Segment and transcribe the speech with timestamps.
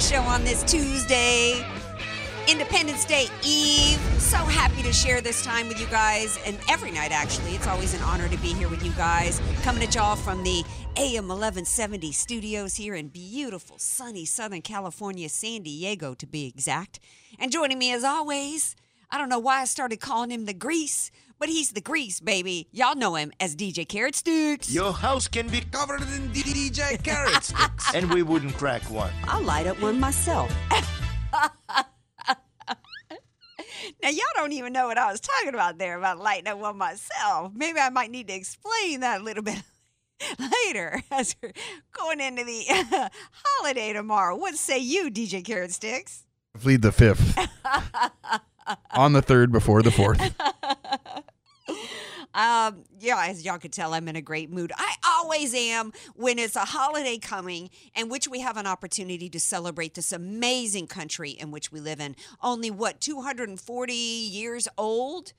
[0.00, 1.62] Show on this Tuesday,
[2.48, 3.98] Independence Day Eve.
[4.18, 7.50] So happy to share this time with you guys, and every night actually.
[7.50, 9.42] It's always an honor to be here with you guys.
[9.62, 10.64] Coming at y'all from the
[10.96, 16.98] AM 1170 studios here in beautiful, sunny Southern California, San Diego to be exact.
[17.38, 18.74] And joining me as always,
[19.10, 22.68] I don't know why I started calling him the Grease, but he's the Grease, baby.
[22.70, 24.72] Y'all know him as DJ Carrot Sticks.
[24.72, 27.94] Your house can be covered in DJ carrot sticks.
[27.94, 29.10] and we wouldn't crack one.
[29.24, 30.54] I'll light up one myself.
[31.32, 31.50] now,
[34.10, 37.52] y'all don't even know what I was talking about there about lighting up one myself.
[37.54, 39.62] Maybe I might need to explain that a little bit
[40.66, 41.52] later as we're
[41.92, 44.36] going into the holiday tomorrow.
[44.36, 46.26] What say you, DJ Carrot Sticks?
[46.60, 47.38] Plead the fifth.
[48.92, 50.20] On the third before the fourth.
[52.34, 54.72] Um, yeah, as y'all could tell, I'm in a great mood.
[54.76, 59.40] I always am when it's a holiday coming in which we have an opportunity to
[59.40, 62.14] celebrate this amazing country in which we live in.
[62.42, 65.32] Only what, 240 years old?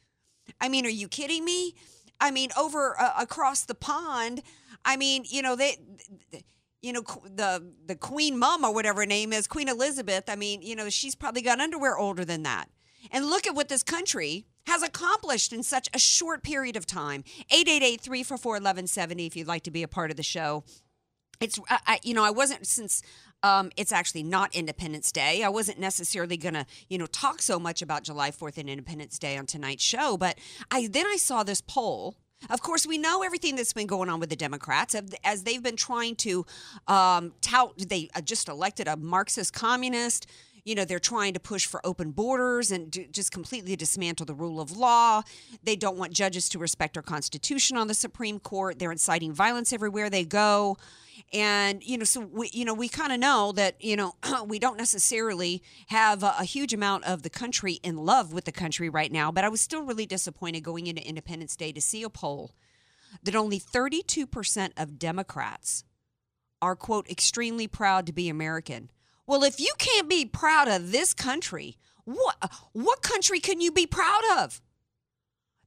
[0.60, 1.76] I mean, are you kidding me?
[2.20, 4.42] I mean, over uh, across the pond,
[4.84, 5.78] I mean, you know, they.
[6.82, 10.64] you know the the queen mom or whatever her name is queen elizabeth i mean
[10.64, 12.70] you know she's probably got underwear older than that
[13.12, 17.24] and look at what this country has accomplished in such a short period of time
[17.52, 20.64] 888-344-1170 if you'd like to be a part of the show
[21.40, 23.02] it's I, I, you know i wasn't since
[23.44, 27.82] um, it's actually not independence day i wasn't necessarily gonna you know talk so much
[27.82, 30.38] about july 4th and independence day on tonight's show but
[30.70, 32.16] i then i saw this poll
[32.50, 35.62] of course, we know everything that's been going on with the Democrats as- as they've
[35.62, 36.46] been trying to
[36.88, 37.78] um, tout.
[37.78, 40.26] They uh, just elected a Marxist communist.
[40.64, 44.34] You know, they're trying to push for open borders and do, just completely dismantle the
[44.34, 45.24] rule of law.
[45.64, 48.80] They don't want judges to respect our Constitution on the Supreme Court.
[48.80, 50.78] They're inciting violence everywhere they go.
[51.34, 54.60] And, you know, so we, you know, we kind of know that, you know, we
[54.60, 58.90] don't necessarily have a, a huge amount of the country in love with the country
[58.90, 59.32] right now.
[59.32, 62.52] But I was still really disappointed going into Independence Day to see a poll
[63.24, 65.84] that only 32% of Democrats
[66.62, 68.90] are, quote, extremely proud to be American.
[69.28, 73.86] Well, if you can't be proud of this country, what, what country can you be
[73.86, 74.62] proud of?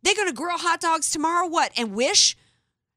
[0.02, 2.36] They're going to grill hot dogs tomorrow, what, and wish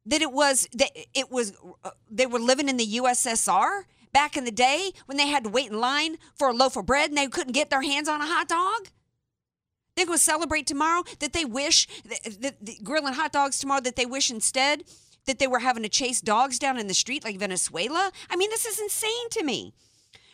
[0.06, 1.54] that it was that it was
[1.84, 5.50] uh, they were living in the USSR back in the day when they had to
[5.50, 8.22] wait in line for a loaf of bread and they couldn't get their hands on
[8.22, 8.88] a hot dog.
[9.96, 13.82] They're going to celebrate tomorrow that they wish that, that, that grilling hot dogs tomorrow
[13.82, 14.84] that they wish instead
[15.26, 18.12] that they were having to chase dogs down in the street like Venezuela.
[18.30, 19.74] I mean, this is insane to me.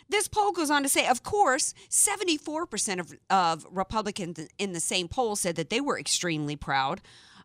[0.09, 5.07] This poll goes on to say, of course, 74% of, of Republicans in the same
[5.07, 7.01] poll said that they were extremely proud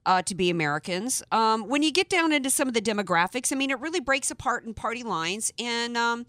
[0.07, 1.23] uh, to be Americans.
[1.33, 4.31] Um, when you get down into some of the demographics, I mean, it really breaks
[4.31, 6.27] apart in party lines and, um,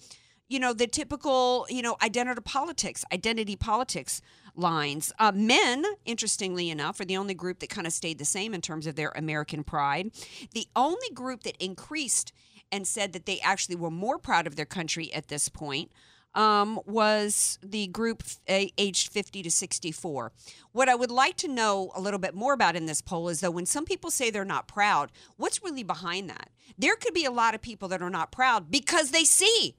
[0.47, 4.21] you know, the typical, you know, identity politics, identity politics
[4.55, 5.13] lines.
[5.19, 8.61] Uh, men, interestingly enough, are the only group that kind of stayed the same in
[8.61, 10.11] terms of their American pride.
[10.53, 12.33] The only group that increased
[12.71, 15.91] and said that they actually were more proud of their country at this point
[16.39, 20.31] um, was the group aged 50 to 64.
[20.71, 23.41] What I would like to know a little bit more about in this poll is
[23.41, 26.49] though, when some people say they're not proud, what's really behind that?
[26.77, 29.75] There could be a lot of people that are not proud because they see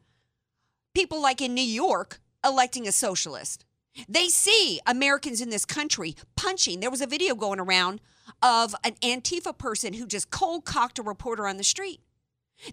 [0.95, 3.65] people like in New York electing a socialist.
[4.07, 6.81] They see Americans in this country punching.
[6.81, 8.03] There was a video going around
[8.43, 12.01] of an Antifa person who just cold cocked a reporter on the street.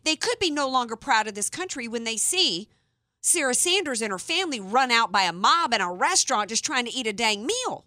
[0.04, 2.68] They could be no longer proud of this country when they see
[3.28, 6.86] Sarah Sanders and her family run out by a mob in a restaurant just trying
[6.86, 7.86] to eat a dang meal.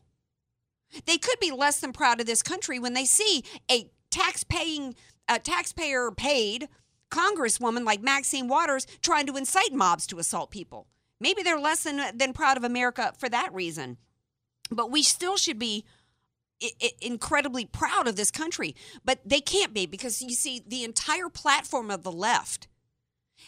[1.06, 4.94] They could be less than proud of this country when they see a tax-paying,
[5.28, 6.68] a taxpayer paid
[7.10, 10.88] congresswoman like Maxine Waters trying to incite mobs to assault people.
[11.20, 13.96] Maybe they're less than, than proud of America for that reason.
[14.70, 15.84] But we still should be
[17.00, 18.76] incredibly proud of this country.
[19.04, 22.68] But they can't be because you see, the entire platform of the left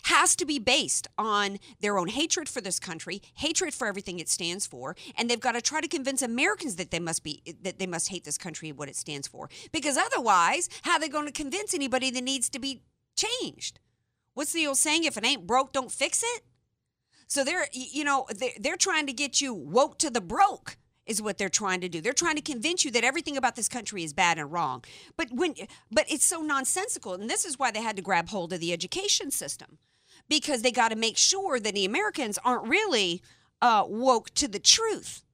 [0.05, 4.29] has to be based on their own hatred for this country, hatred for everything it
[4.29, 7.79] stands for, and they've got to try to convince Americans that they must be that
[7.79, 9.49] they must hate this country and what it stands for.
[9.71, 12.83] Because otherwise, how are they going to convince anybody that needs to be
[13.17, 13.79] changed?
[14.35, 15.05] What's the old saying?
[15.05, 16.43] If it ain't broke, don't fix it.
[17.27, 20.77] So they're you know they're, they're trying to get you woke to the broke
[21.07, 22.01] is what they're trying to do.
[22.01, 24.85] They're trying to convince you that everything about this country is bad and wrong.
[25.17, 25.55] But when
[25.91, 28.73] but it's so nonsensical and this is why they had to grab hold of the
[28.73, 29.79] education system
[30.33, 33.21] because they got to make sure that the Americans aren't really
[33.61, 35.27] uh, woke to the truth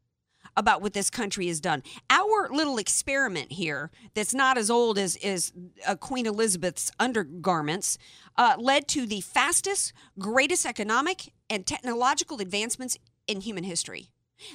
[0.56, 1.84] about what this country has done.
[2.10, 5.52] Our little experiment here, that's not as old as, as
[5.86, 7.96] uh, Queen Elizabeth's undergarments,
[8.36, 12.98] uh, led to the fastest, greatest economic and technological advancements
[13.28, 14.10] in human history.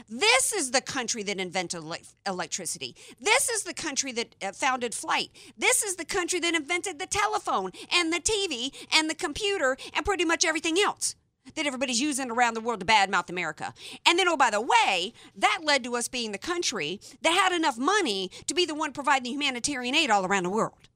[0.09, 1.83] This is the country that invented
[2.25, 2.95] electricity.
[3.19, 5.31] This is the country that uh, founded flight.
[5.57, 10.05] This is the country that invented the telephone and the TV and the computer and
[10.05, 11.15] pretty much everything else
[11.55, 13.73] that everybody's using around the world to badmouth America.
[14.05, 17.51] And then, oh, by the way, that led to us being the country that had
[17.51, 20.89] enough money to be the one providing humanitarian aid all around the world.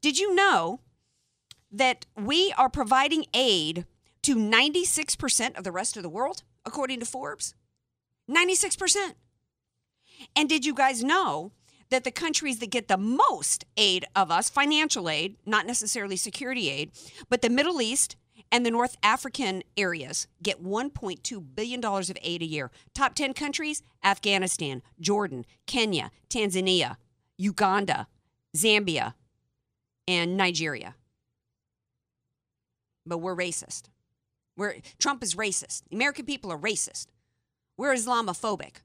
[0.00, 0.80] Did you know
[1.70, 3.86] that we are providing aid
[4.22, 6.42] to 96% of the rest of the world?
[6.64, 7.54] According to Forbes.
[8.30, 9.14] 96%.
[10.36, 11.52] And did you guys know
[11.90, 16.70] that the countries that get the most aid of us, financial aid, not necessarily security
[16.70, 16.90] aid,
[17.28, 18.16] but the Middle East
[18.50, 22.70] and the North African areas get $1.2 billion of aid a year.
[22.94, 26.96] Top 10 countries Afghanistan, Jordan, Kenya, Tanzania,
[27.38, 28.06] Uganda,
[28.56, 29.14] Zambia,
[30.08, 30.94] and Nigeria.
[33.04, 33.84] But we're racist.
[34.56, 35.82] We're, Trump is racist.
[35.92, 37.06] American people are racist.
[37.76, 38.76] We're Islamophobic.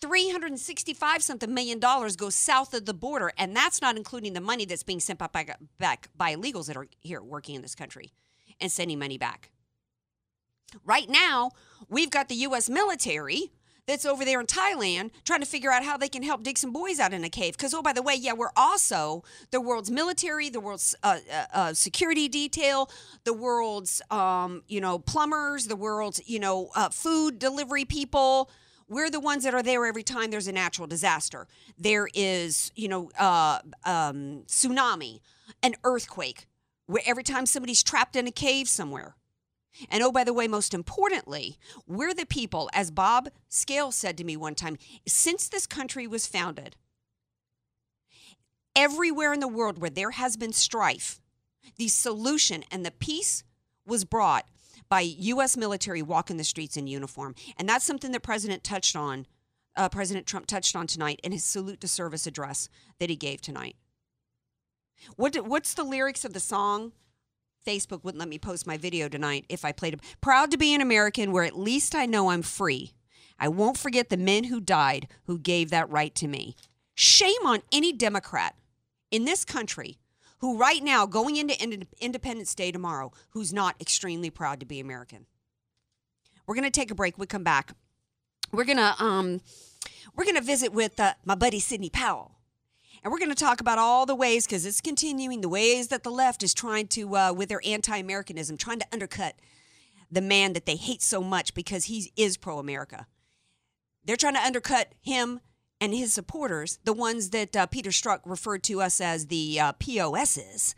[0.00, 4.64] 365 something million dollars goes south of the border, and that's not including the money
[4.64, 8.12] that's being sent back, back by illegals that are here working in this country
[8.60, 9.50] and sending money back.
[10.84, 11.52] Right now,
[11.88, 12.68] we've got the U.S.
[12.68, 13.52] military
[13.88, 16.72] that's over there in Thailand trying to figure out how they can help dig some
[16.72, 17.56] boys out in a cave.
[17.56, 21.44] Because, oh, by the way, yeah, we're also the world's military, the world's uh, uh,
[21.54, 22.90] uh, security detail,
[23.24, 28.50] the world's, um, you know, plumbers, the world's, you know, uh, food delivery people.
[28.88, 31.46] We're the ones that are there every time there's a natural disaster.
[31.78, 35.20] There is, you know, uh, um, tsunami,
[35.62, 36.46] an earthquake,
[36.86, 39.16] where every time somebody's trapped in a cave somewhere.
[39.90, 44.24] And oh, by the way, most importantly, we're the people, as Bob Scale said to
[44.24, 44.76] me one time,
[45.06, 46.76] since this country was founded,
[48.74, 51.20] everywhere in the world where there has been strife,
[51.76, 53.44] the solution and the peace
[53.86, 54.46] was brought
[54.88, 55.56] by U.S.
[55.56, 57.34] military walking the streets in uniform.
[57.56, 59.26] And that's something that President touched on,
[59.76, 62.68] uh, President Trump touched on tonight in his salute to service address
[62.98, 63.76] that he gave tonight.
[65.16, 66.92] What, what's the lyrics of the song?
[67.66, 70.00] Facebook wouldn't let me post my video tonight if I played it.
[70.20, 72.92] Proud to be an American where at least I know I'm free.
[73.38, 76.56] I won't forget the men who died who gave that right to me.
[76.94, 78.56] Shame on any Democrat
[79.10, 79.98] in this country
[80.38, 85.26] who, right now, going into Independence Day tomorrow, who's not extremely proud to be American.
[86.46, 87.18] We're going to take a break.
[87.18, 87.72] We come back.
[88.52, 89.40] We're going to um,
[90.16, 92.37] we're going to visit with uh, my buddy Sidney Powell.
[93.02, 96.02] And we're going to talk about all the ways, because it's continuing, the ways that
[96.02, 99.34] the left is trying to, uh, with their anti Americanism, trying to undercut
[100.10, 103.06] the man that they hate so much because he is pro America.
[104.04, 105.40] They're trying to undercut him
[105.80, 109.72] and his supporters, the ones that uh, Peter Strzok referred to us as the uh,
[109.74, 110.74] POSs.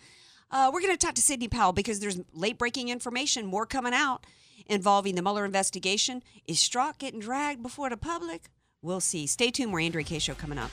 [0.50, 3.94] Uh, we're going to talk to Sidney Powell because there's late breaking information, more coming
[3.94, 4.26] out
[4.66, 6.22] involving the Mueller investigation.
[6.46, 8.50] Is Strzok getting dragged before the public?
[8.82, 9.26] We'll see.
[9.26, 9.70] Stay tuned.
[9.70, 10.70] More Andrea Kaye Show coming up.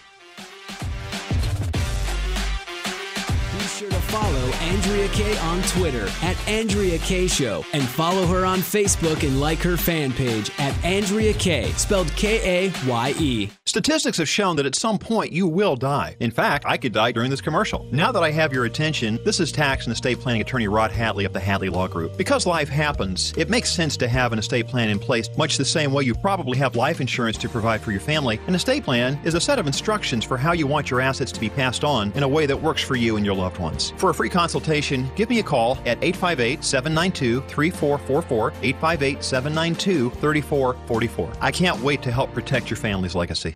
[3.78, 8.58] Sure to follow Andrea Kaye on Twitter at Andrea Kaye Show and follow her on
[8.58, 13.50] Facebook and like her fan page at Andrea Kaye, spelled K A Y E.
[13.66, 16.16] Statistics have shown that at some point you will die.
[16.20, 17.86] In fact, I could die during this commercial.
[17.92, 21.26] Now that I have your attention, this is tax and estate planning attorney Rod Hadley
[21.26, 22.18] of the Hadley Law Group.
[22.18, 25.66] Because life happens, it makes sense to have an estate plan in place, much the
[25.66, 28.40] same way you probably have life insurance to provide for your family.
[28.48, 31.40] An estate plan is a set of instructions for how you want your assets to
[31.40, 33.67] be passed on in a way that works for you and your loved ones
[33.98, 41.34] For a free consultation, give me a call at 858 792 3444, 858 792 3444.
[41.42, 43.56] I can't wait to help protect your family's legacy.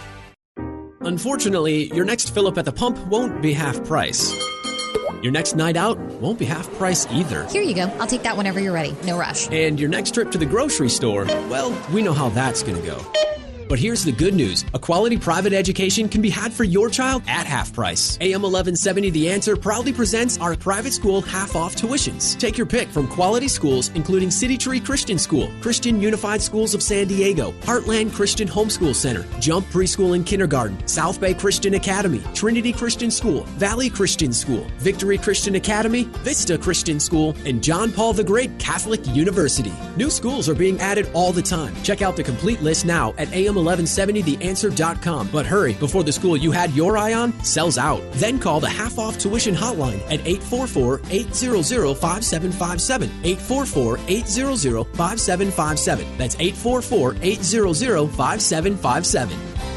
[1.03, 4.33] Unfortunately, your next fill up at the pump won't be half price.
[5.23, 7.45] Your next night out won't be half price either.
[7.47, 7.83] Here you go.
[7.99, 8.95] I'll take that whenever you're ready.
[9.03, 9.49] No rush.
[9.51, 12.85] And your next trip to the grocery store, well, we know how that's going to
[12.85, 12.99] go.
[13.71, 17.23] But here's the good news a quality private education can be had for your child
[17.25, 18.17] at half price.
[18.19, 22.37] AM 1170 The Answer proudly presents our private school half off tuitions.
[22.37, 26.83] Take your pick from quality schools, including City Tree Christian School, Christian Unified Schools of
[26.83, 32.73] San Diego, Heartland Christian Homeschool Center, Jump Preschool and Kindergarten, South Bay Christian Academy, Trinity
[32.73, 38.21] Christian School, Valley Christian School, Victory Christian Academy, Vista Christian School, and John Paul the
[38.21, 39.71] Great Catholic University.
[39.95, 41.73] New schools are being added all the time.
[41.83, 45.29] Check out the complete list now at AM 1170theanswer.com.
[45.31, 48.01] But hurry, before the school you had your eye on sells out.
[48.13, 53.09] Then call the half off tuition hotline at 844 800 5757.
[53.23, 56.17] 844 800 5757.
[56.17, 59.70] That's 844 800 5757.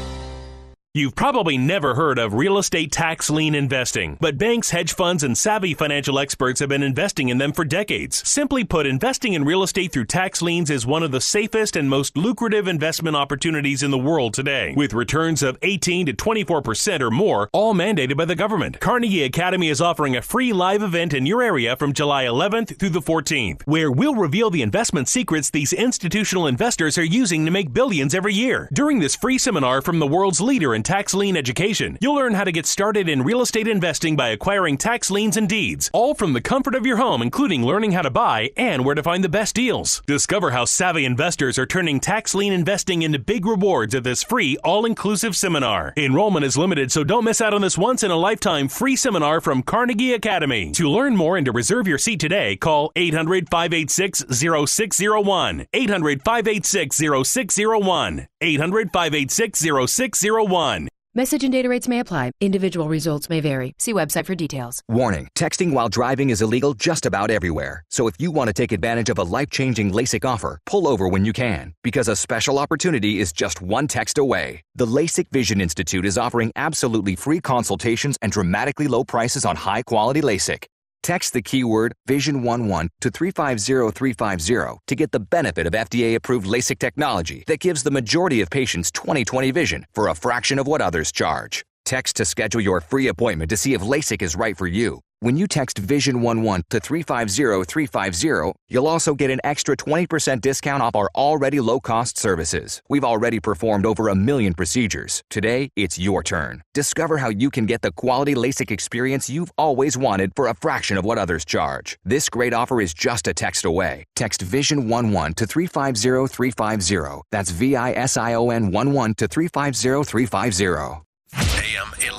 [0.95, 5.37] You've probably never heard of real estate tax lien investing, but banks, hedge funds, and
[5.37, 8.25] savvy financial experts have been investing in them for decades.
[8.25, 11.89] Simply put, investing in real estate through tax liens is one of the safest and
[11.89, 17.11] most lucrative investment opportunities in the world today, with returns of 18 to 24% or
[17.11, 18.79] more, all mandated by the government.
[18.79, 22.91] Carnegie Academy is offering a free live event in your area from July 11th through
[22.91, 27.73] the 14th, where we'll reveal the investment secrets these institutional investors are using to make
[27.73, 28.69] billions every year.
[28.71, 31.97] During this free seminar from the world's leader in tax lien education.
[31.99, 35.49] You'll learn how to get started in real estate investing by acquiring tax liens and
[35.49, 38.95] deeds, all from the comfort of your home, including learning how to buy and where
[38.95, 40.01] to find the best deals.
[40.05, 44.57] Discover how savvy investors are turning tax lien investing into big rewards at this free,
[44.63, 45.93] all inclusive seminar.
[45.97, 49.41] Enrollment is limited, so don't miss out on this once in a lifetime free seminar
[49.41, 50.71] from Carnegie Academy.
[50.73, 55.65] To learn more and to reserve your seat today, call 800 586 0601.
[55.73, 56.95] 800 586
[57.27, 58.27] 0601.
[58.45, 59.59] 800 586
[59.89, 60.87] 0601.
[61.17, 62.31] Message and data rates may apply.
[62.41, 63.73] Individual results may vary.
[63.79, 64.81] See website for details.
[64.89, 67.85] Warning texting while driving is illegal just about everywhere.
[67.89, 71.07] So if you want to take advantage of a life changing LASIK offer, pull over
[71.07, 74.61] when you can, because a special opportunity is just one text away.
[74.75, 79.83] The LASIK Vision Institute is offering absolutely free consultations and dramatically low prices on high
[79.83, 80.65] quality LASIK.
[81.05, 87.43] Text the keyword Vision11 to 350350 to get the benefit of FDA approved LASIK technology
[87.45, 91.63] that gives the majority of patients 20/20 vision for a fraction of what others charge.
[91.85, 95.01] Text to schedule your free appointment to see if LASIK is right for you.
[95.25, 101.09] When you text Vision11 to 350350, you'll also get an extra 20% discount off our
[101.15, 102.83] already low cost services.
[102.89, 105.23] We've already performed over a million procedures.
[105.31, 106.61] Today, it's your turn.
[106.75, 110.95] Discover how you can get the quality LASIK experience you've always wanted for a fraction
[110.95, 111.97] of what others charge.
[112.05, 114.05] This great offer is just a text away.
[114.15, 117.23] Text Vision11 to 350350.
[117.31, 121.04] That's V I S I O N 11 to 350350.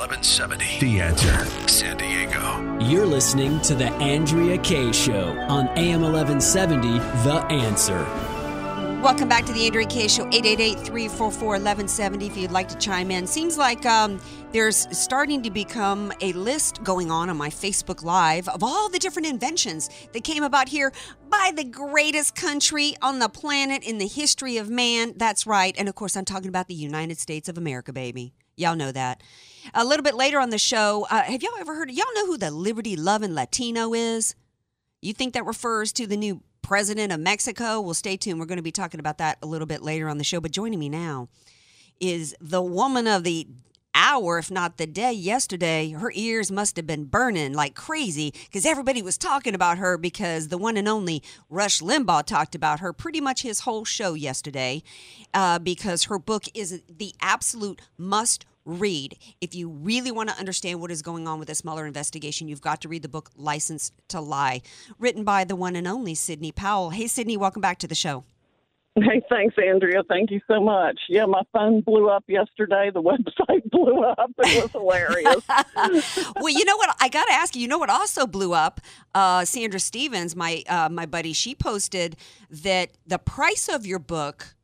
[0.06, 0.78] AM 1170.
[0.78, 1.44] The answer.
[1.68, 2.78] San Diego.
[2.78, 8.04] You're listening to The Andrea Kaye Show on AM 1170, The Answer.
[9.02, 13.26] Welcome back to the Andrea Kaye Show, 888-344-1170 if you'd like to chime in.
[13.26, 14.20] Seems like um,
[14.52, 19.00] there's starting to become a list going on on my Facebook Live of all the
[19.00, 20.92] different inventions that came about here
[21.28, 25.14] by the greatest country on the planet in the history of man.
[25.16, 25.74] That's right.
[25.76, 28.34] And of course, I'm talking about the United States of America, baby.
[28.56, 29.20] Y'all know that.
[29.74, 31.90] A little bit later on the show, uh, have y'all ever heard?
[31.90, 34.34] Y'all know who the Liberty Loving Latino is?
[35.02, 37.80] You think that refers to the new president of Mexico?
[37.80, 38.40] Well, stay tuned.
[38.40, 40.40] We're going to be talking about that a little bit later on the show.
[40.40, 41.28] But joining me now
[42.00, 43.46] is the woman of the
[43.96, 45.90] hour, if not the day yesterday.
[45.90, 50.48] Her ears must have been burning like crazy because everybody was talking about her because
[50.48, 54.82] the one and only Rush Limbaugh talked about her pretty much his whole show yesterday
[55.32, 59.16] uh, because her book is the absolute must read.
[59.40, 62.60] If you really want to understand what is going on with this Mueller investigation, you've
[62.60, 64.60] got to read the book License to Lie,
[64.98, 66.90] written by the one and only Sidney Powell.
[66.90, 68.24] Hey, Sidney, welcome back to the show.
[68.98, 70.02] Hey, thanks, Andrea.
[70.08, 70.98] Thank you so much.
[71.10, 72.90] Yeah, my phone blew up yesterday.
[72.92, 74.30] The website blew up.
[74.38, 76.32] It was hilarious.
[76.36, 76.96] well, you know what?
[76.98, 77.60] I got to ask you.
[77.60, 78.80] You know what also blew up?
[79.14, 82.16] Uh, Sandra Stevens, my uh, my buddy, she posted
[82.50, 84.55] that the price of your book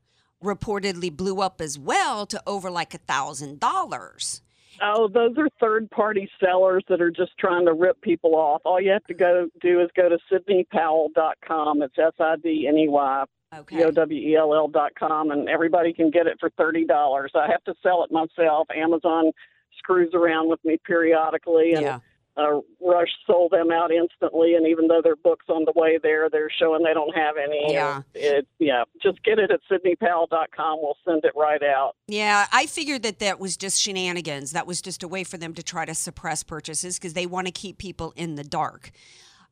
[0.42, 4.42] reportedly blew up as well to over like a thousand dollars.
[4.80, 8.62] Oh, those are third party sellers that are just trying to rip people off.
[8.64, 11.82] All you have to go do is go to sidneypowell.com.
[11.82, 13.24] It's S I D N E Y
[13.66, 16.84] P O W E L L dot com, and everybody can get it for thirty
[16.84, 17.32] dollars.
[17.34, 18.66] I have to sell it myself.
[18.74, 19.32] Amazon
[19.78, 21.98] screws around with me periodically, and Yeah.
[22.36, 24.54] Uh, Rush sold them out instantly.
[24.54, 27.72] And even though their book's on the way there, they're showing they don't have any.
[27.72, 28.02] Yeah.
[28.14, 28.84] It, yeah.
[29.02, 30.78] Just get it at sidneypowell.com.
[30.80, 31.96] We'll send it right out.
[32.06, 34.52] Yeah, I figured that that was just shenanigans.
[34.52, 37.46] That was just a way for them to try to suppress purchases because they want
[37.46, 38.92] to keep people in the dark.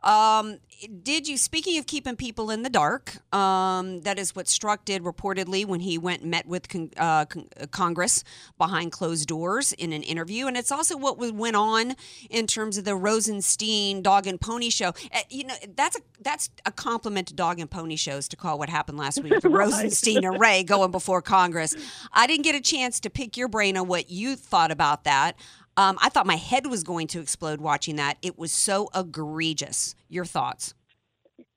[0.02, 0.58] Um,
[1.02, 5.02] did you, speaking of keeping people in the dark, um, that is what Strzok did
[5.02, 8.24] reportedly when he went and met with con- uh, con- uh, Congress
[8.56, 10.46] behind closed doors in an interview.
[10.46, 11.96] And it's also what went on
[12.30, 14.88] in terms of the Rosenstein dog and pony show.
[15.12, 18.58] Uh, you know, that's a, that's a compliment to dog and pony shows to call
[18.58, 19.34] what happened last week.
[19.50, 19.66] Right.
[19.66, 21.74] Rosenstein and Wray going before Congress.
[22.12, 25.36] I didn't get a chance to pick your brain on what you thought about that.
[25.80, 28.18] Um, I thought my head was going to explode watching that.
[28.20, 29.94] It was so egregious.
[30.10, 30.74] Your thoughts?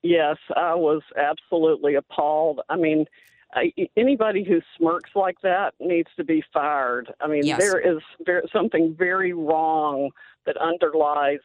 [0.02, 2.60] Yes, I was absolutely appalled.
[2.70, 3.04] I mean,
[3.52, 7.12] I, anybody who smirks like that needs to be fired.
[7.20, 7.58] I mean, Yes.
[7.58, 8.02] there is
[8.50, 10.10] something very wrong
[10.46, 11.40] that underlies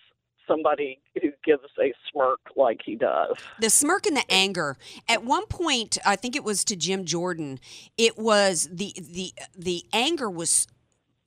[0.47, 3.35] somebody who gives a smirk like he does.
[3.59, 4.77] The smirk and the anger.
[5.09, 7.59] At one point, I think it was to Jim Jordan.
[7.97, 10.65] It was the the the anger was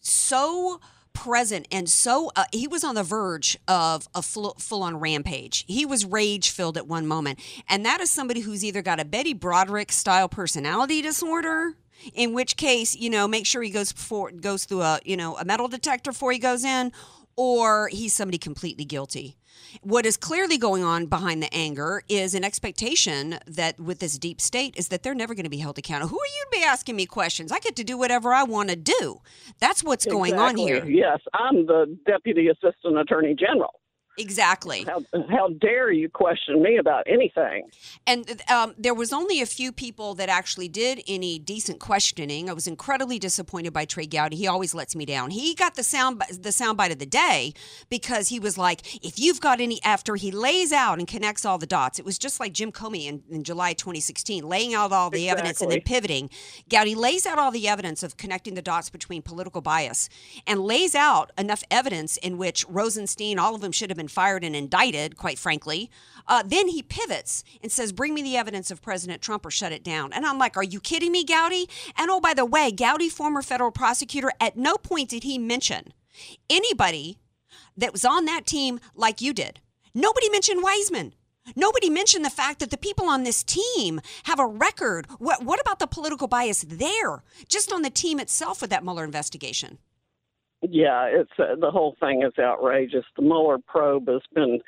[0.00, 0.80] so
[1.14, 5.64] present and so uh, he was on the verge of a full, full-on rampage.
[5.68, 7.38] He was rage filled at one moment.
[7.68, 11.74] And that is somebody who's either got a betty broderick style personality disorder
[12.14, 15.36] in which case you know make sure he goes for goes through a you know
[15.36, 16.90] a metal detector before he goes in
[17.36, 19.36] or he's somebody completely guilty
[19.80, 24.40] what is clearly going on behind the anger is an expectation that with this deep
[24.40, 26.10] state is that they're never going to be held accountable.
[26.10, 27.50] Who are you to be asking me questions?
[27.50, 29.20] I get to do whatever I want to do.
[29.60, 30.84] That's what's going on here.
[30.84, 33.80] Yes, I'm the deputy assistant attorney general.
[34.18, 34.84] Exactly.
[34.84, 37.70] How, how dare you question me about anything?
[38.06, 42.50] And um, there was only a few people that actually did any decent questioning.
[42.50, 44.36] I was incredibly disappointed by Trey Gowdy.
[44.36, 45.30] He always lets me down.
[45.30, 47.54] He got the sound the soundbite of the day
[47.88, 51.56] because he was like, "If you've got any," after he lays out and connects all
[51.56, 51.98] the dots.
[51.98, 55.62] It was just like Jim Comey in, in July 2016, laying out all the evidence
[55.62, 56.28] and then pivoting.
[56.68, 60.10] Gowdy lays out all the evidence of connecting the dots between political bias
[60.46, 64.44] and lays out enough evidence in which Rosenstein, all of them should have been fired
[64.44, 65.90] and indicted, quite frankly.
[66.26, 69.72] Uh, then he pivots and says, Bring me the evidence of President Trump or shut
[69.72, 70.12] it down.
[70.12, 71.68] And I'm like, Are you kidding me, Gowdy?
[71.96, 75.92] And oh, by the way, Gowdy, former federal prosecutor, at no point did he mention
[76.48, 77.18] anybody
[77.76, 79.60] that was on that team like you did.
[79.94, 81.12] Nobody mentioned Weissmann.
[81.56, 85.06] Nobody mentioned the fact that the people on this team have a record.
[85.18, 89.04] What, what about the political bias there, just on the team itself with that Mueller
[89.04, 89.78] investigation?
[90.62, 93.04] Yeah, it's uh, the whole thing is outrageous.
[93.16, 94.60] The Mueller probe has been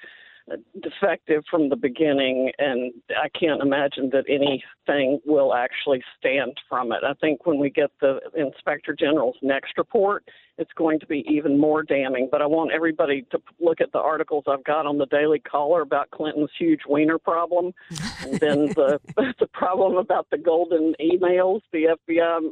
[0.50, 6.90] uh, defective from the beginning, and I can't imagine that anything will actually stand from
[6.90, 7.04] it.
[7.04, 10.24] I think when we get the Inspector General's next report,
[10.58, 12.28] it's going to be even more damning.
[12.30, 15.82] But I want everybody to look at the articles I've got on the Daily Caller
[15.82, 17.72] about Clinton's huge wiener problem,
[18.20, 19.00] and then the
[19.38, 21.60] the problem about the golden emails.
[21.72, 22.50] The FBI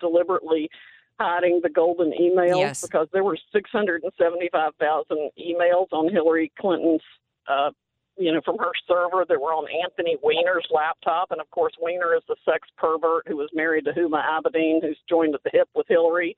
[0.00, 0.70] deliberately
[1.20, 2.80] hiding the golden emails Yes.
[2.86, 7.02] because there were 675,000 emails on Hillary Clinton's,
[7.46, 7.70] uh,
[8.16, 11.30] you know, from her server that were on Anthony Weiner's laptop.
[11.30, 14.98] And of course, Weiner is the sex pervert who was married to Huma Abedin, who's
[15.08, 16.36] joined at the hip with Hillary.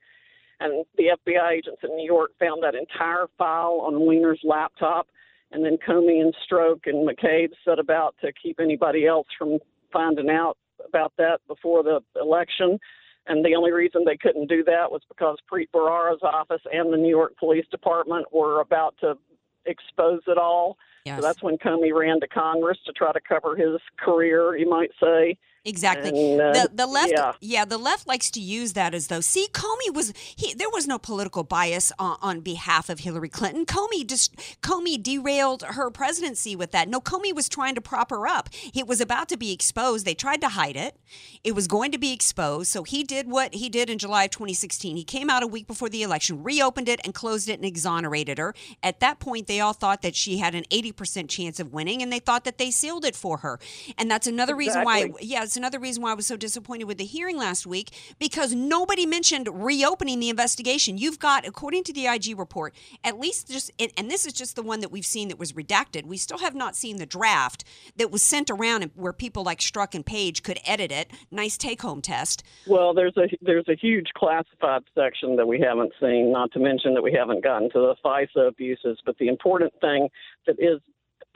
[0.59, 5.07] And the FBI agents in New York found that entire file on Weiner's laptop.
[5.53, 9.59] And then Comey and Strzok and McCabe set about to keep anybody else from
[9.93, 12.79] finding out about that before the election.
[13.27, 16.97] And the only reason they couldn't do that was because Preet Bharara's office and the
[16.97, 19.17] New York Police Department were about to
[19.65, 20.77] expose it all.
[21.05, 21.19] Yes.
[21.19, 24.91] So that's when Comey ran to Congress to try to cover his career, you might
[25.01, 25.37] say.
[25.65, 26.33] Exactly.
[26.33, 27.33] And, uh, the the left yeah.
[27.41, 27.65] yeah.
[27.65, 30.99] the left likes to use that as though see Comey was he there was no
[30.99, 33.65] political bias on, on behalf of Hillary Clinton.
[33.65, 36.89] Comey just Comey derailed her presidency with that.
[36.89, 38.49] No, Comey was trying to prop her up.
[38.75, 40.05] It was about to be exposed.
[40.05, 40.97] They tried to hide it.
[41.45, 42.69] It was going to be exposed.
[42.73, 44.97] So he did what he did in July of 2016.
[44.97, 48.39] He came out a week before the election, reopened it and closed it and exonerated
[48.39, 48.53] her.
[48.83, 52.13] At that point they all thought that she had an 80% chance of winning and
[52.13, 53.61] they thought that they sealed it for her.
[53.97, 55.27] And that's another reason why Exactly.
[55.27, 58.55] yeah, that's another reason why I was so disappointed with the hearing last week because
[58.55, 60.97] nobody mentioned reopening the investigation.
[60.97, 64.63] You've got, according to the IG report, at least just, and, this is just the
[64.63, 66.07] one that we've seen that was redacted.
[66.07, 67.65] We still have not seen the draft
[67.97, 71.11] that was sent around where people like Strzok and Page could edit it.
[71.31, 72.43] Nice take home test.
[72.67, 76.33] Well, there's a there's a huge classified section that we haven't seen.
[76.33, 78.99] Not to mention that we haven't gotten to the FISA abuses.
[79.05, 80.09] But the important thing
[80.47, 80.81] that is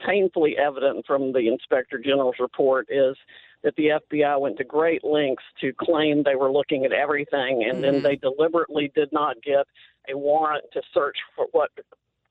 [0.05, 3.15] painfully evident from the Inspector General's report is
[3.63, 7.83] that the FBI went to great lengths to claim they were looking at everything, and
[7.83, 8.03] then mm-hmm.
[8.03, 9.65] they deliberately did not get
[10.09, 11.71] a warrant to search for what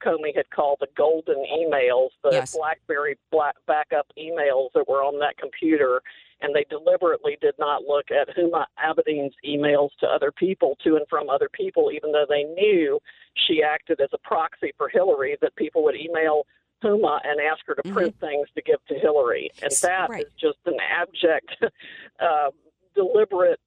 [0.05, 2.57] Comey had called the golden emails, the Yes.
[2.57, 6.03] BlackBerry black backup emails that were on that computer,
[6.41, 11.07] and they deliberately did not look at Huma Abedin's emails to other people, to and
[11.09, 13.01] from other people, even though they knew
[13.35, 16.47] she acted as a proxy for Hillary, that people would email
[16.83, 20.59] Huma and ask her to print things to give to Hillary, and that is just
[20.67, 21.57] an abject,
[22.21, 22.51] uh,
[22.95, 23.61] deliberate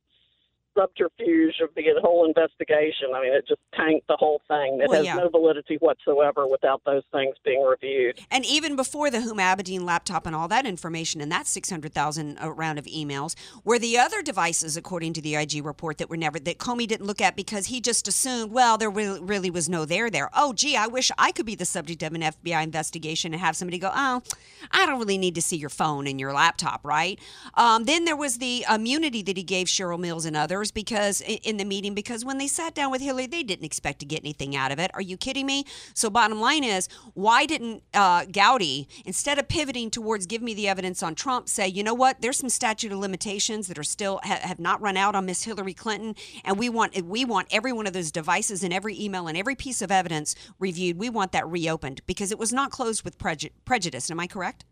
[0.79, 3.09] subterfuge of the whole investigation.
[3.13, 4.79] I mean, it just tanked the whole thing.
[4.81, 5.15] It Well, has yeah.
[5.15, 8.19] no validity whatsoever without those things being reviewed.
[8.31, 12.51] And even before the Huma Abedin laptop and all that information and that 600,000 uh,
[12.51, 16.39] round of emails were the other devices, according to the IG report, that were never,
[16.39, 19.85] that Comey didn't look at because he just assumed, well, there really, really was no
[19.85, 20.29] there there.
[20.33, 23.55] Oh, gee, I wish I could be the subject of an FBI investigation and have
[23.55, 24.21] somebody go, oh,
[24.71, 27.19] I don't really need to see your phone and your laptop, right?
[27.55, 31.57] Um, then there was the immunity that he gave Cheryl Mills and others because in
[31.57, 34.55] the meeting, because when they sat down with Hillary, they didn't expect to get anything
[34.55, 34.91] out of it.
[34.93, 35.65] Are you kidding me?
[35.93, 40.67] So, bottom line is, why didn't uh, Gowdy, instead of pivoting towards give me the
[40.67, 42.21] evidence on Trump, say, you know what?
[42.21, 45.43] There's some statute of limitations that are still ha- have not run out on Miss
[45.43, 49.27] Hillary Clinton, and we want we want every one of those devices and every email
[49.27, 50.97] and every piece of evidence reviewed.
[50.97, 54.09] We want that reopened because it was not closed with preju- prejudice.
[54.11, 54.65] Am I correct?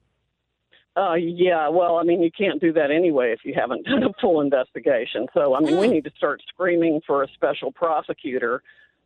[0.98, 4.14] Uh, yeah, well, I mean, you can't do that anyway if you haven't done a
[4.20, 5.28] full investigation.
[5.34, 8.64] So, I mean, we need to start screaming for a special prosecutor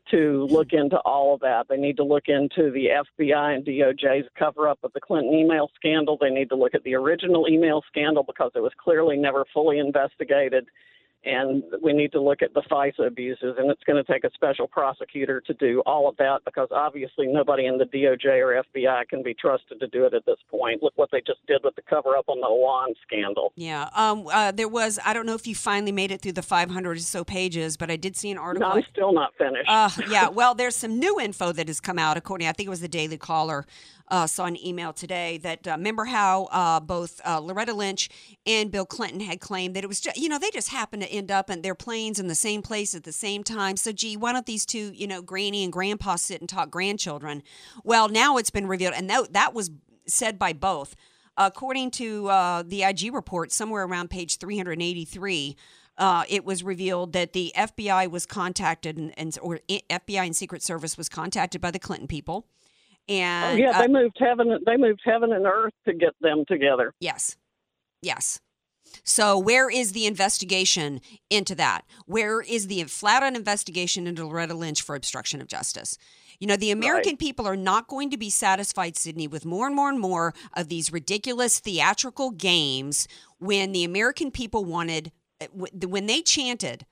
[0.10, 1.68] to look into all of that.
[1.70, 2.88] They need to look into the
[3.22, 6.18] FBI and DOJ's cover up of the Clinton email scandal.
[6.20, 9.78] They need to look at the original email scandal because it was clearly never fully
[9.78, 10.68] investigated.
[11.24, 14.32] And we need to look at the FISA abuses, and it's going to take a
[14.34, 19.08] special prosecutor to do all of that because obviously nobody in the DOJ or FBI
[19.08, 20.82] can be trusted to do it at this point.
[20.82, 23.54] Look what they just did with the cover up on the Iran scandal.
[23.56, 23.90] Yeah.
[23.96, 24.28] Um.
[24.28, 24.98] Uh, there was.
[25.06, 27.92] I don't know if you finally made it through the 500 or so pages, but
[27.92, 28.70] I did see an article.
[28.70, 29.70] No, I'm still not finished.
[29.70, 30.28] Uh, yeah.
[30.28, 32.18] Well, there's some new info that has come out.
[32.18, 33.68] According, I think it was the Daily Caller.
[34.12, 38.10] Uh, saw an email today that uh, remember how uh, both uh, Loretta Lynch
[38.46, 41.10] and Bill Clinton had claimed that it was just, you know they just happened to
[41.10, 43.78] end up in their planes in the same place at the same time.
[43.78, 47.42] So gee, why don't these two you know Granny and Grandpa sit and talk grandchildren?
[47.86, 49.72] Well, now it's been revealed, and that that was
[50.06, 50.96] said by both.
[51.38, 55.56] According to uh, the IG report, somewhere around page 383,
[55.98, 60.62] uh, it was revealed that the FBI was contacted, and, and or FBI and Secret
[60.62, 62.48] Service was contacted by the Clinton people.
[63.10, 64.60] Oh, yeah, uh, they moved heaven.
[64.66, 66.94] They moved heaven and earth to get them together.
[67.00, 67.36] Yes.
[68.02, 68.40] Yes.
[69.04, 71.82] So where is the investigation into that?
[72.06, 75.98] Where is the flat out investigation into Loretta Lynch for obstruction of justice?
[76.40, 79.76] You know, the American people are not going to be satisfied, Sidney, with more and
[79.76, 86.08] more and more of these ridiculous theatrical games when the American people wanted, eh, when
[86.08, 86.86] they chanted,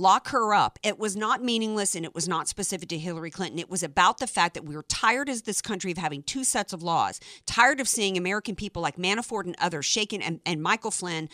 [0.00, 0.78] lock her up.
[0.82, 3.58] It was not meaningless and it was not specific to Hillary Clinton.
[3.58, 6.42] It was about the fact that we were tired as this country of having two
[6.42, 10.62] sets of laws, tired of seeing American people like Manafort and others shaken and, and
[10.62, 11.28] Michael Flynn,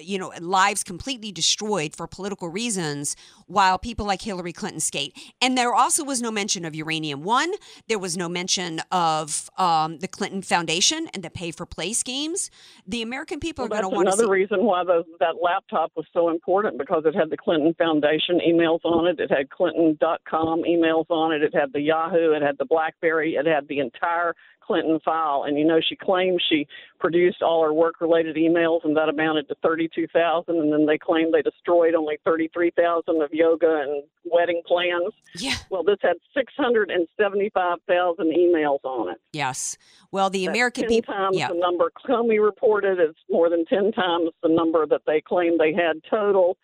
[0.00, 3.14] you know, lives completely destroyed for political reasons
[3.46, 5.16] while people like Hillary Clinton skate.
[5.40, 7.52] And there also was no mention of Uranium One.
[7.88, 12.50] There was no mention of um, the Clinton Foundation and the pay for play schemes.
[12.86, 14.40] The American people Well, are going to want to another see.
[14.40, 18.80] reason why the, that laptop was so important because it had the Clinton Foundation emails
[18.84, 19.20] on it.
[19.20, 21.42] It had Clinton.com emails on it.
[21.42, 22.32] It had the Yahoo.
[22.32, 23.34] It had the BlackBerry.
[23.34, 25.44] It had the entire Clinton file.
[25.46, 26.66] And you know, she claimed she
[27.00, 30.56] produced all her work-related emails, and that amounted to thirty-two thousand.
[30.58, 35.14] And then they claimed they destroyed only thirty-three thousand of yoga and wedding plans.
[35.36, 35.54] Yeah.
[35.70, 39.20] Well, this had six hundred and seventy-five thousand emails on it.
[39.32, 39.78] Yes.
[40.10, 41.14] Well, the That's American 10 people.
[41.14, 41.48] times Yeah.
[41.48, 45.72] the number Comey reported is more than 10 times the number that they claim they
[45.74, 46.56] had total.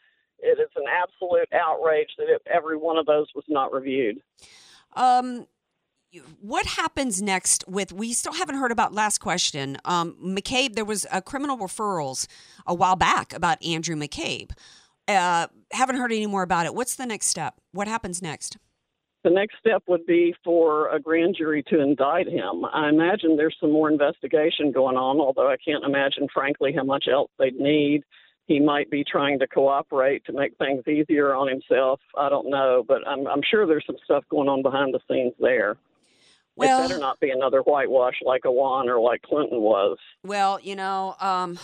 [0.45, 4.19] It is an absolute outrage that it, every one of those was not reviewed.
[4.95, 5.47] Um,
[6.41, 7.93] what happens next with?
[7.93, 8.93] We still haven't heard about.
[8.93, 9.79] Last question.
[9.85, 10.75] Um, McCabe.
[10.75, 12.27] There was a criminal referrals
[12.67, 14.53] a while back about Andrew McCabe.
[15.09, 16.75] Uh, haven't heard any more about it.
[16.75, 17.55] What's the next step?
[17.73, 18.57] What happens next?
[19.25, 22.65] The next step would be for a grand jury to indict him.
[22.67, 27.07] I imagine there's some more investigation going on, although I can't imagine, frankly, how much
[27.11, 28.03] else they'd need.
[28.47, 32.01] He might be trying to cooperate to make things easier on himself.
[32.19, 35.35] I don't know, but I'm I'm sure there's some stuff going on behind the scenes
[35.41, 35.77] there.
[36.57, 39.99] Well- it better not be another whitewash like Awan or like Clinton was.
[40.23, 41.59] Well, you know, um,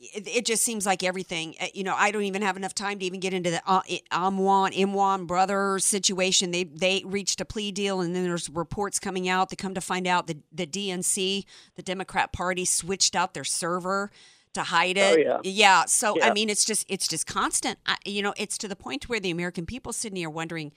[0.00, 1.54] it, it just seems like everything.
[1.60, 3.82] uh, You know, I don't even have enough time to even get into the uh,
[4.10, 6.50] Amwan Imwan brothers situation.
[6.50, 9.50] They they reached a plea deal, and then there's reports coming out.
[9.50, 11.44] They come to find out the the DNC,
[11.76, 14.10] the Democrat Party, switched out their server
[14.54, 15.26] to hide it.
[15.26, 15.84] Oh, yeah.
[15.86, 16.28] So Yeah.
[16.28, 17.78] I mean, it's just it's just constant.
[17.86, 20.72] I, you know, it's to the point where the American people, Sidney, are wondering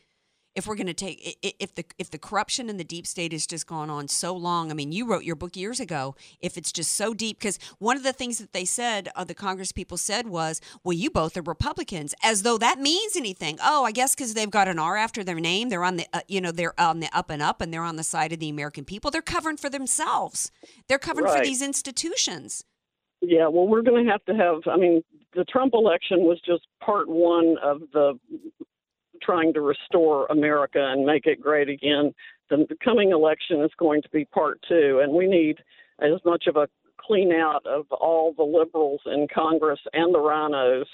[0.55, 3.45] if we're going to take if the if the corruption in the deep state has
[3.45, 4.71] just gone on so long.
[4.71, 6.15] I mean, you wrote your book years ago.
[6.39, 9.33] If it's just so deep, because one of the things that they said, uh, the
[9.33, 13.59] Congress people said was, "Well, you both are Republicans," as though that means anything.
[13.61, 16.21] Oh, I guess because they've got an R after their name, they're on the uh,
[16.27, 18.49] you know they're on the up and up, and they're on the side of the
[18.49, 19.11] American people.
[19.11, 20.51] They're covering for themselves.
[20.88, 22.63] They're covering for these institutions.
[23.21, 24.62] Yeah, well, we're going to have to have.
[24.71, 28.19] I mean, the Trump election was just part one of the
[29.21, 32.13] trying to restore America and make it great again.
[32.49, 35.58] The, coming election is going to be part two, and we need
[35.99, 36.67] as much of a
[36.99, 40.86] clean out of all the liberals in Congress and the RINOs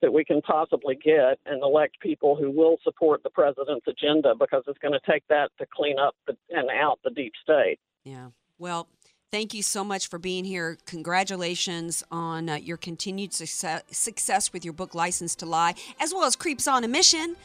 [0.00, 4.64] that we can possibly get and elect people who will support the president's agenda because
[4.66, 7.78] it's going to take that to clean up the, and out the deep state.
[8.04, 8.28] Yeah.
[8.58, 8.88] Well,
[9.32, 10.78] thank you so much for being here.
[10.86, 16.24] Congratulations on uh, your continued success, success with your book, License to Lie, as well
[16.24, 17.36] as creepsonamission.com.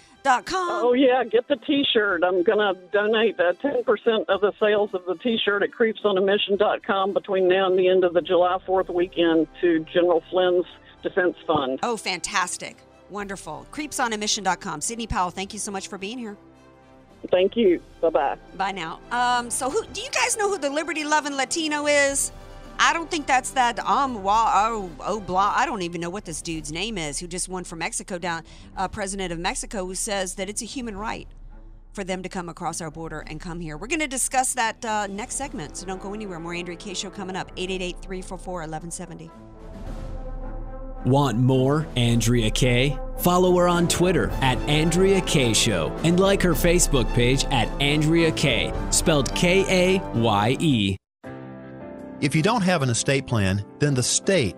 [0.54, 2.24] Oh yeah, get the T-shirt.
[2.24, 7.48] I'm gonna donate uh, ten percent of the sales of the T-shirt at creepsonamission.com between
[7.48, 10.66] now and the end of the July Fourth weekend to General Flynn's
[11.02, 11.80] Defense Fund.
[11.82, 12.78] Oh, fantastic.
[13.10, 13.66] Wonderful.
[13.72, 14.82] Creepsonamission.com.
[14.82, 16.36] Sidney Powell, thank you so much for being here.
[17.32, 17.82] Thank you.
[18.02, 18.38] Bye bye.
[18.56, 19.00] Bye now.
[19.12, 22.32] Um, so who do you guys know who the liberty loving Latino is?
[22.80, 25.54] I don't think that's that um oh oh blah.
[25.56, 27.20] I don't even know what this dude's name is.
[27.20, 28.44] Who just won from Mexico down,
[28.76, 31.28] uh, president of Mexico, who says that it's a human right
[31.98, 33.76] for them to come across our border and come here.
[33.76, 36.40] We're going to discuss that uh, next segment, so don't go anywhere.
[36.40, 37.56] More Andrea Kaye show coming up.
[37.56, 39.32] 888-344-1170.
[41.08, 43.00] Want more Andrea Kaye?
[43.20, 48.30] Follow her on Twitter at Andrea Kaye Show and like her Facebook page at Andrea
[48.34, 50.98] Kaye, spelled K A Y E.
[52.20, 54.58] If you don't have an estate plan, then the state,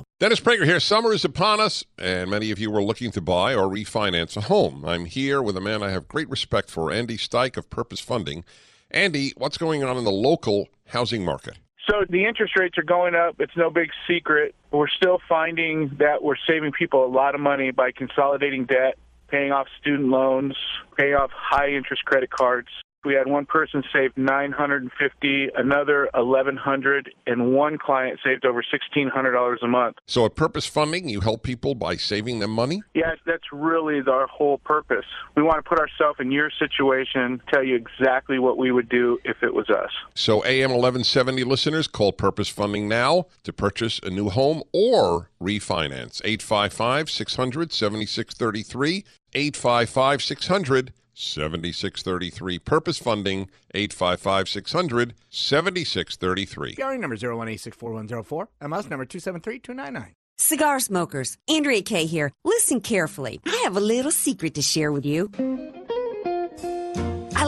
[0.19, 0.79] Dennis Prager here.
[0.79, 4.41] Summer is upon us, and many of you are looking to buy or refinance a
[4.41, 4.85] home.
[4.85, 8.43] I'm here with a man I have great respect for, Andy Steik of Purpose Funding.
[8.91, 11.57] Andy, what's going on in the local housing market?
[11.89, 13.35] So the interest rates are going up.
[13.39, 14.53] It's no big secret.
[14.71, 19.51] We're still finding that we're saving people a lot of money by consolidating debt, paying
[19.51, 20.55] off student loans,
[20.97, 22.69] paying off high interest credit cards.
[23.03, 29.67] We had one person save 950, another 1100, and one client saved over $1600 a
[29.67, 29.97] month.
[30.07, 32.83] So, at Purpose Funding, you help people by saving them money?
[32.93, 35.05] Yes, that's really our whole purpose.
[35.35, 39.19] We want to put ourselves in your situation, tell you exactly what we would do
[39.23, 39.91] if it was us.
[40.13, 46.21] So, AM 1170 listeners, call Purpose Funding now to purchase a new home or refinance.
[46.23, 49.05] 855 600 7633.
[49.33, 52.59] 855 600 7633.
[52.59, 56.75] Purpose Funding, 855 600 7633.
[56.75, 60.13] PRA number 018641104, MS number 273299.
[60.37, 62.31] Cigar smokers, Andrea Kaye here.
[62.43, 63.39] Listen carefully.
[63.45, 65.29] I have a little secret to share with you.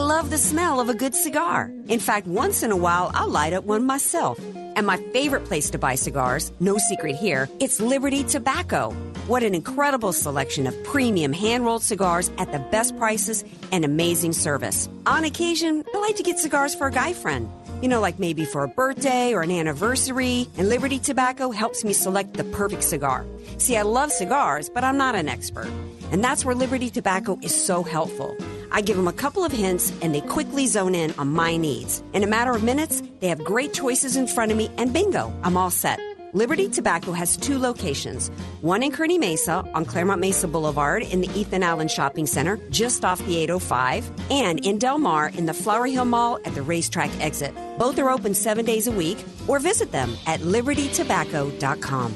[0.04, 1.72] I love the smell of a good cigar.
[1.88, 4.38] In fact, once in a while, I'll light up one myself.
[4.76, 8.90] And my favorite place to buy cigars, no secret here, it's Liberty Tobacco.
[9.28, 14.34] What an incredible selection of premium hand rolled cigars at the best prices and amazing
[14.34, 14.90] service.
[15.06, 17.48] On occasion, I like to get cigars for a guy friend.
[17.80, 21.94] You know, like maybe for a birthday or an anniversary, and Liberty Tobacco helps me
[21.94, 23.24] select the perfect cigar.
[23.56, 25.70] See, I love cigars, but I'm not an expert.
[26.12, 28.36] And that's where Liberty Tobacco is so helpful.
[28.74, 32.02] I give them a couple of hints and they quickly zone in on my needs.
[32.12, 35.32] In a matter of minutes, they have great choices in front of me, and bingo,
[35.44, 36.00] I'm all set.
[36.32, 38.28] Liberty Tobacco has two locations
[38.60, 43.04] one in Kearny Mesa on Clairemont Mesa Boulevard in the Ethan Allen Shopping Center, just
[43.04, 47.10] off the 805, and in Del Mar in the Flower Hill Mall at the racetrack
[47.20, 47.54] exit.
[47.78, 52.12] Both are open seven days a week, or visit them at libertytobacco.com.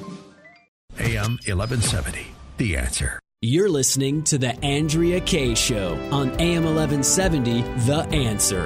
[0.98, 2.26] AM 1170.
[2.56, 3.20] The answer.
[3.40, 8.64] You're listening to The Andrea Kaye Show on AM 1170, The Answer.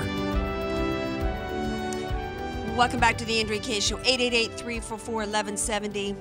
[2.74, 6.16] Welcome back to the Andrea Kaye Show, 888-344-1170.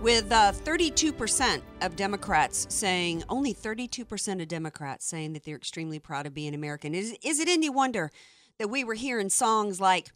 [0.00, 6.24] With uh, 32% of Democrats saying, only 32% of Democrats saying that they're extremely proud
[6.24, 6.94] of being American.
[6.94, 8.10] Is, is it any wonder
[8.58, 10.10] that we were hearing songs like,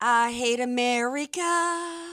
[0.00, 2.05] I hate America,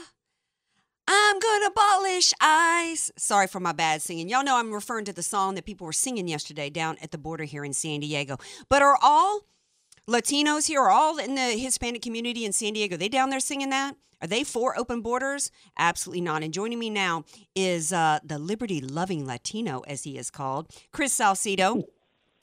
[1.06, 3.12] I'm gonna abolish ICE.
[3.16, 4.28] Sorry for my bad singing.
[4.28, 7.18] Y'all know I'm referring to the song that people were singing yesterday down at the
[7.18, 8.38] border here in San Diego.
[8.68, 9.42] But are all
[10.08, 13.40] Latinos here, are all in the Hispanic community in San Diego, are they down there
[13.40, 13.96] singing that?
[14.22, 15.50] Are they for open borders?
[15.78, 16.42] Absolutely not.
[16.42, 21.12] And joining me now is uh, the liberty loving Latino, as he is called, Chris
[21.12, 21.84] Salcedo.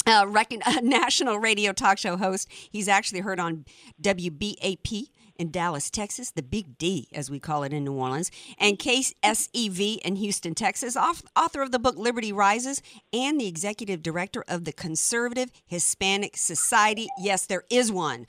[0.06, 2.48] Uh, rec- national radio talk show host.
[2.72, 3.66] He's actually heard on
[4.02, 5.10] WBAP
[5.42, 9.12] in Dallas, Texas, the Big D, as we call it in New Orleans, and Case
[9.24, 14.66] SEV in Houston, Texas, author of the book Liberty Rises, and the executive director of
[14.66, 17.08] the Conservative Hispanic Society.
[17.18, 18.28] Yes, there is one.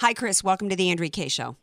[0.00, 0.42] Hi, Chris.
[0.42, 1.56] Welcome to the Andrea Kaye Show.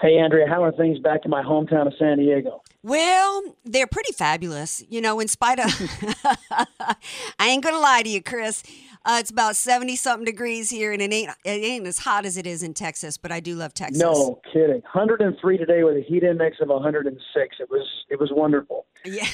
[0.00, 2.62] Hey, Andrea, how are things back in my hometown of San Diego?
[2.82, 4.82] Well, they're pretty fabulous.
[4.88, 5.70] You know, in spite of,
[7.38, 8.62] I ain't gonna lie to you, Chris.
[9.06, 12.36] Uh, it's about seventy something degrees here, and it ain't it ain't as hot as
[12.36, 13.16] it is in Texas.
[13.16, 14.02] But I do love Texas.
[14.02, 14.82] No kidding.
[14.82, 17.56] 103 today with a heat index of 106.
[17.60, 18.86] It was it was wonderful.
[19.04, 19.28] Yeah.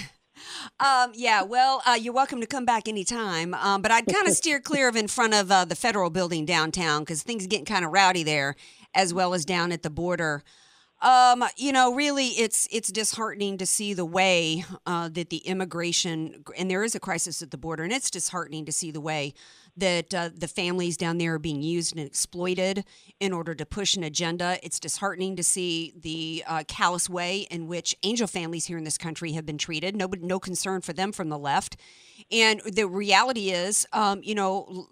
[0.80, 3.54] Um, yeah, well, uh, you're welcome to come back anytime.
[3.54, 6.44] Um, but I'd kind of steer clear of in front of uh, the federal building
[6.44, 8.56] downtown because things are getting kind of rowdy there,
[8.94, 10.42] as well as down at the border.
[11.00, 16.44] Um, you know, really, it's it's disheartening to see the way uh, that the immigration
[16.56, 19.35] and there is a crisis at the border, and it's disheartening to see the way
[19.76, 22.85] that uh, the families down there are being used and exploited
[23.20, 24.58] in order to push an agenda.
[24.62, 28.98] It's disheartening to see the uh, callous way in which angel families here in this
[28.98, 29.96] country have been treated.
[29.96, 31.76] No, no concern for them from the left.
[32.30, 34.88] And the reality is, um, you know,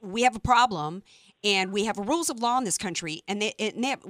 [0.00, 1.02] we have a problem
[1.44, 4.02] and we have rules of law in this country, and, they, and they have,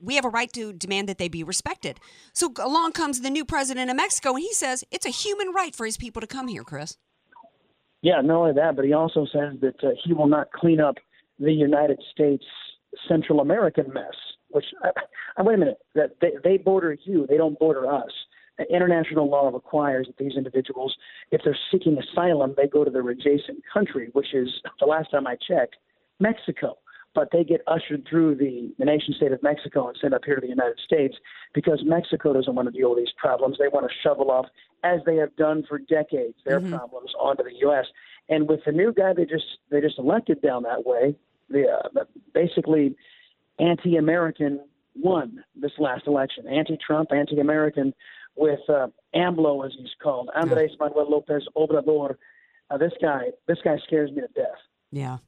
[0.00, 2.00] we have a right to demand that they be respected.
[2.32, 5.76] So along comes the new president of Mexico, and he says it's a human right
[5.76, 6.96] for his people to come here, Chris.
[8.02, 10.96] Yeah, not only that, but he also says that uh, he will not clean up
[11.38, 12.44] the United States
[13.08, 14.14] Central American mess.
[14.50, 14.88] Which, uh,
[15.38, 18.10] uh, wait a minute, that they, they border you, they don't border us.
[18.70, 20.94] International law requires that these individuals,
[21.30, 25.26] if they're seeking asylum, they go to their adjacent country, which is the last time
[25.26, 25.76] I checked,
[26.20, 26.76] Mexico
[27.14, 30.36] but they get ushered through the, the nation state of Mexico and sent up here
[30.36, 31.14] to the United States
[31.54, 33.56] because Mexico doesn't want to deal with these problems.
[33.58, 34.46] They want to shovel off,
[34.82, 36.74] as they have done for decades, their mm-hmm.
[36.74, 37.86] problems onto the U.S.
[38.28, 41.14] And with the new guy they just they just elected down that way,
[41.50, 42.96] the uh, basically
[43.58, 44.60] anti-American
[44.96, 47.94] won this last election, anti-Trump, anti-American,
[48.36, 52.16] with uh, AMLO as he's called, Andres Manuel Lopez Obrador.
[52.70, 54.58] Uh, this guy, this guy scares me to death.
[54.90, 55.18] Yeah.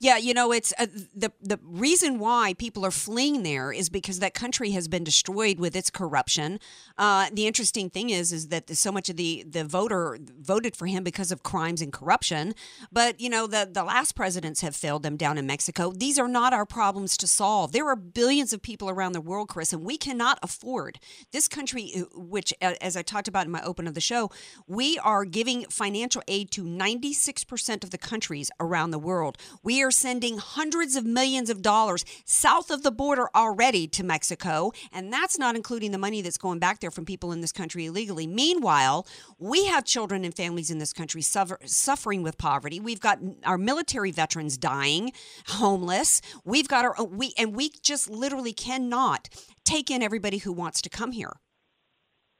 [0.00, 4.18] Yeah, you know, it's uh, the the reason why people are fleeing there is because
[4.18, 6.60] that country has been destroyed with its corruption.
[6.98, 10.86] Uh, the interesting thing is, is that so much of the the voter voted for
[10.86, 12.54] him because of crimes and corruption.
[12.90, 15.92] But you know, the the last presidents have failed them down in Mexico.
[15.92, 17.72] These are not our problems to solve.
[17.72, 20.98] There are billions of people around the world, Chris, and we cannot afford
[21.32, 21.92] this country.
[21.96, 24.30] Uh, which, as I talked about in my open of the show,
[24.66, 29.38] we are giving financial aid to ninety six percent of the countries around the world.
[29.62, 34.72] We are sending hundreds of millions of dollars south of the border already to Mexico,
[34.92, 37.86] and that's not including the money that's going back there from people in this country
[37.86, 38.26] illegally.
[38.26, 39.06] Meanwhile,
[39.38, 42.80] we have children and families in this country suffer, suffering with poverty.
[42.80, 45.12] We've got our military veterans dying,
[45.46, 46.20] homeless.
[46.44, 49.28] We've got our we and we just literally cannot
[49.64, 51.36] take in everybody who wants to come here.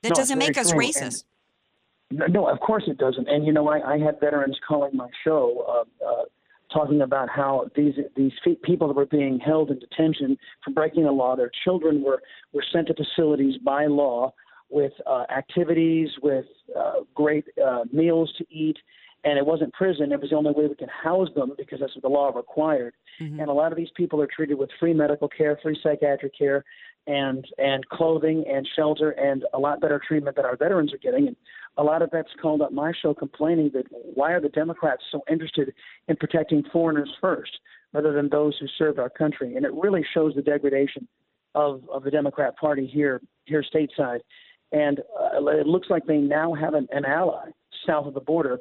[0.03, 1.25] That no, doesn't make us racist.
[2.11, 3.29] And, no, of course it doesn't.
[3.29, 5.65] And you know, I, I had veterans calling my show.
[6.03, 6.25] Uh, uh,
[6.73, 11.05] talking about how these these fe- people that were being held in detention for breaking
[11.05, 14.33] the law, their children were were sent to facilities by law
[14.71, 16.47] with uh, activities, with
[16.79, 18.79] uh, great uh, meals to eat,
[19.25, 20.13] and it wasn't prison.
[20.13, 22.95] It was the only way we could house them because that's what the law required.
[23.21, 23.41] Mm-hmm.
[23.41, 26.65] And a lot of these people are treated with free medical care, free psychiatric care,
[27.07, 31.29] and and clothing and shelter, and a lot better treatment than our veterans are getting.
[31.29, 31.37] And
[31.77, 35.23] a lot of that's called up my show, complaining that why are the Democrats so
[35.31, 35.73] interested
[36.09, 37.53] in protecting foreigners first
[37.93, 39.57] rather than those who served our country?
[39.57, 41.09] And it really shows the degradation
[41.55, 44.21] of of the Democrat Party here here stateside.
[44.73, 47.51] And uh, it looks like they now have an, an ally
[47.87, 48.59] south of the border,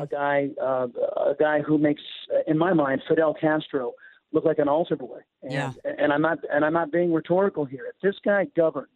[0.00, 2.02] a guy uh, a guy who makes,
[2.34, 3.92] uh, in my mind, Fidel Castro
[4.32, 5.20] look like an altar boy.
[5.42, 5.72] And, Yeah.
[5.84, 7.86] and I'm not and I'm not being rhetorical here.
[7.88, 8.88] If this guy governs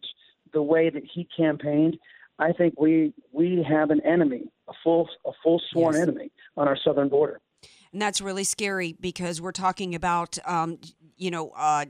[0.53, 1.97] the way that he campaigned,
[2.39, 6.03] I think we we have an enemy, a full a full sworn Yes.
[6.03, 7.41] enemy on our southern border.
[7.91, 10.77] And that's really scary because we're talking about, um,
[11.17, 11.85] you know, uh,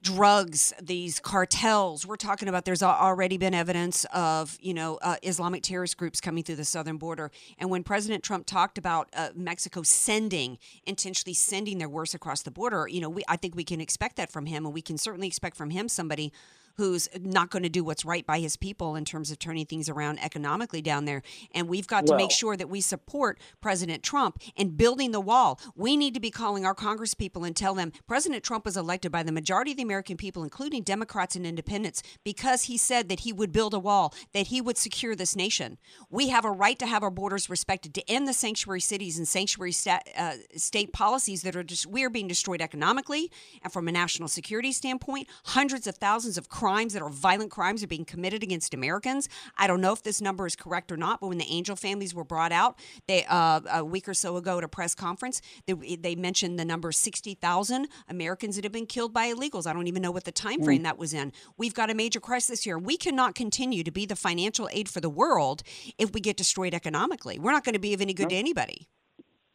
[0.00, 2.06] drugs, these cartels.
[2.06, 6.44] We're talking about there's already been evidence of, you know, uh, Islamic terrorist groups coming
[6.44, 7.30] through the southern border.
[7.58, 12.50] And when President Trump talked about uh, Mexico sending, intentionally sending their worst across the
[12.50, 14.64] border, you know, we, I think we can expect that from him.
[14.64, 16.32] And we can certainly expect from him somebody
[16.76, 19.88] who's not going to do what's right by his people in terms of turning things
[19.88, 21.22] around economically down there.
[21.54, 25.60] And we've got to make sure that we support President Trump in building the wall.
[25.74, 29.12] We need to be calling our Congress people and tell them President Trump was elected
[29.12, 33.20] by the majority of the American people, including Democrats and independents, because he said that
[33.20, 35.78] he would build a wall, that he would secure this nation.
[36.10, 39.28] We have a right to have our borders respected, to end the sanctuary cities and
[39.28, 43.30] sanctuary sta- uh, state policies that are just, we are being destroyed economically
[43.62, 45.28] and from a national security standpoint.
[45.44, 49.28] Hundreds of thousands of crimes that are violent crimes are being committed against Americans.
[49.62, 52.14] I don't know if this number is correct or not, but when the Angel families
[52.14, 55.36] were brought out, they uh, a week or so ago at a press conference,
[55.66, 55.74] they,
[56.06, 59.66] they mentioned the number sixty thousand Americans that have been killed by illegals.
[59.66, 60.84] I don't even know what the time frame Mm.
[60.84, 61.32] that was in.
[61.56, 62.78] We've got a major crisis here.
[62.78, 65.62] We cannot continue to be the financial aid for the world
[65.98, 67.38] if we get destroyed economically.
[67.38, 68.78] We're not going to be of any good to anybody.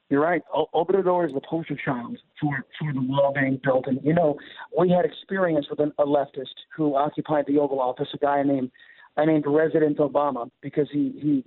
[0.10, 0.42] You're right.
[0.54, 3.88] O- Obrador is the poster child for, for the wall being built.
[3.88, 4.38] And, you know,
[4.78, 8.72] we had experience with an, a leftist who occupied the Oval Office, a guy named
[9.18, 11.44] I named President Obama because he, he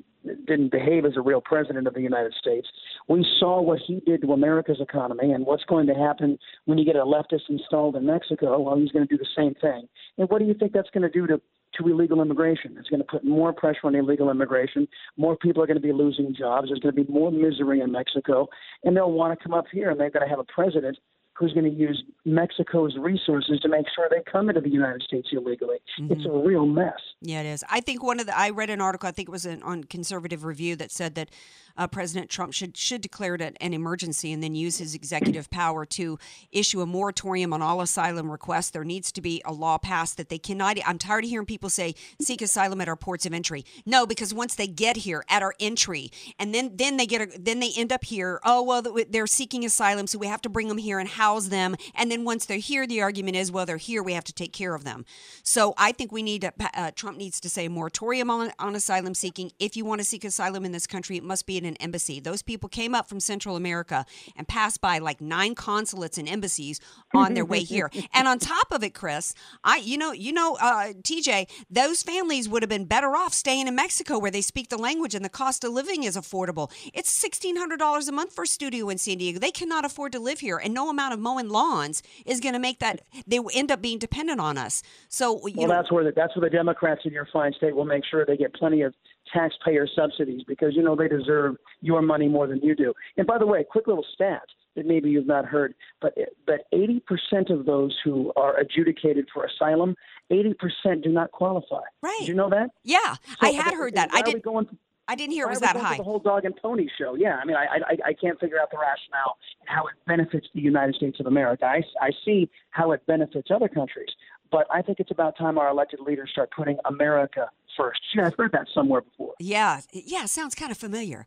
[0.46, 2.68] didn't behave as a real president of the United States.
[3.08, 6.84] We saw what he did to America's economy and what's going to happen when you
[6.84, 8.60] get a leftist installed in Mexico.
[8.60, 9.88] Well, he's going to do the same thing.
[10.18, 11.40] And what do you think that's going to do to
[11.78, 12.76] to illegal immigration.
[12.78, 14.88] It's going to put more pressure on illegal immigration.
[15.16, 16.68] More people are going to be losing jobs.
[16.68, 18.48] There's going to be more misery in Mexico,
[18.82, 20.98] and they'll want to come up here, and they're going to have a president
[21.40, 25.28] who's going to use Mexico's resources to make sure they come into the United States
[25.32, 25.78] illegally.
[25.98, 26.12] Mm-hmm.
[26.12, 27.00] It's a real mess.
[27.22, 27.64] Yeah, it is.
[27.70, 29.08] I think one of the I read an article.
[29.08, 31.30] I think it was an, on Conservative Review that said that
[31.76, 35.84] uh, President Trump should should declare it an emergency and then use his executive power
[35.86, 36.18] to
[36.52, 38.70] issue a moratorium on all asylum requests.
[38.70, 40.78] There needs to be a law passed that they cannot.
[40.86, 43.64] I'm tired of hearing people say seek asylum at our ports of entry.
[43.86, 47.38] No, because once they get here at our entry, and then then they get a,
[47.38, 48.40] then they end up here.
[48.44, 51.76] Oh well, they're seeking asylum, so we have to bring them here and house them.
[51.94, 54.52] And then once they're here, the argument is, well, they're here, we have to take
[54.52, 55.04] care of them.
[55.42, 59.14] So I think we need to, uh, Trump needs to say moratorium on, on asylum
[59.14, 59.50] seeking.
[59.58, 62.20] If you want to seek asylum in this country, it must be in an embassy.
[62.20, 64.04] Those people came up from Central America
[64.36, 66.80] and passed by like nine consulates and embassies
[67.14, 67.90] on their way here.
[68.12, 72.48] And on top of it, Chris, I you know you know uh, TJ, those families
[72.48, 75.28] would have been better off staying in Mexico where they speak the language and the
[75.28, 76.70] cost of living is affordable.
[76.92, 79.38] It's sixteen hundred dollars a month for a studio in San Diego.
[79.38, 82.58] They cannot afford to live here, and no amount of mowing lawns is going to
[82.58, 83.02] make that.
[83.26, 84.82] They end up being dependent on us.
[85.08, 87.74] So you Well, know, that's where the, that's where the Democrats in your fine state
[87.74, 88.94] will make sure they get plenty of
[89.32, 92.92] taxpayer subsidies because you know they deserve your money more than you do.
[93.16, 94.42] And by the way, quick little stat
[94.76, 96.16] that maybe you've not heard, but
[96.46, 99.94] but 80% of those who are adjudicated for asylum,
[100.30, 101.82] 80% do not qualify.
[102.02, 102.16] Right.
[102.20, 102.70] Did you know that?
[102.84, 104.10] Yeah, I had heard that.
[104.12, 104.44] I Why are we didn't.
[104.44, 104.68] Going,
[105.08, 105.96] I didn't hear it was that going to high.
[105.96, 107.14] The whole dog and pony show.
[107.14, 110.46] Yeah, I mean, I, I I can't figure out the rationale and how it benefits
[110.54, 111.64] the United States of America.
[111.64, 114.10] I I see how it benefits other countries,
[114.52, 117.50] but I think it's about time our elected leaders start putting America
[117.80, 118.00] first.
[118.14, 119.34] Yeah, I've heard that somewhere before.
[119.38, 121.26] Yeah, yeah, sounds kind of familiar.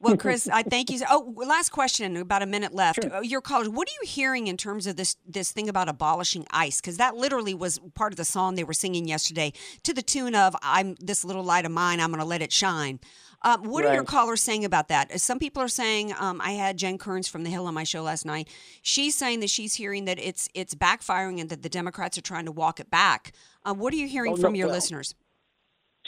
[0.00, 1.00] Well, Chris, I thank you.
[1.08, 2.16] Oh, last question.
[2.16, 3.04] About a minute left.
[3.04, 3.68] Uh, Your college.
[3.68, 6.80] What are you hearing in terms of this this thing about abolishing ICE?
[6.80, 9.52] Because that literally was part of the song they were singing yesterday,
[9.84, 12.00] to the tune of "I'm this little light of mine.
[12.00, 13.00] I'm going to let it shine."
[13.44, 15.10] Um, what are your callers saying about that?
[15.10, 16.14] Uh, Some people are saying.
[16.18, 18.48] Um, I had Jen Kerns from the Hill on my show last night.
[18.82, 22.46] She's saying that she's hearing that it's it's backfiring and that the Democrats are trying
[22.46, 23.32] to walk it back.
[23.64, 25.14] Uh, what are you hearing Oh, no, from your well, listeners?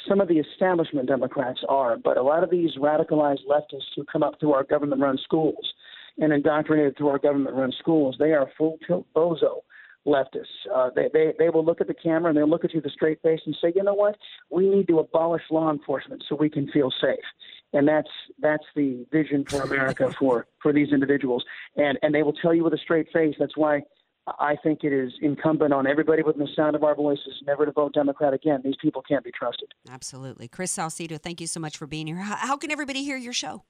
[0.09, 4.23] Some of the establishment Democrats are, but a lot of these radicalized leftists who come
[4.23, 5.73] up through our government-run schools,
[6.19, 8.17] and indoctrinated through our government-run schools.
[8.19, 9.61] They are full tilt bozo
[10.07, 10.45] leftists.
[10.73, 12.87] Uh, they, they they will look at the camera and they'll look at you with
[12.87, 14.17] a straight face and say, you know what,
[14.51, 17.25] we need to abolish law enforcement so we can feel safe.
[17.73, 21.45] And that's that's the vision for America for for these individuals.
[21.77, 23.35] And and they will tell you with a straight face.
[23.39, 23.83] That's why
[24.27, 27.73] I think it is incumbent on everybody within the sound of our voices never to
[27.73, 28.63] vote Democrat again.
[28.65, 29.69] These people can't be trusted.
[29.91, 30.49] Absolutely.
[30.49, 32.17] Chris Salcedo, thank you so much for being here.
[32.17, 33.63] How, how can everybody hear your show?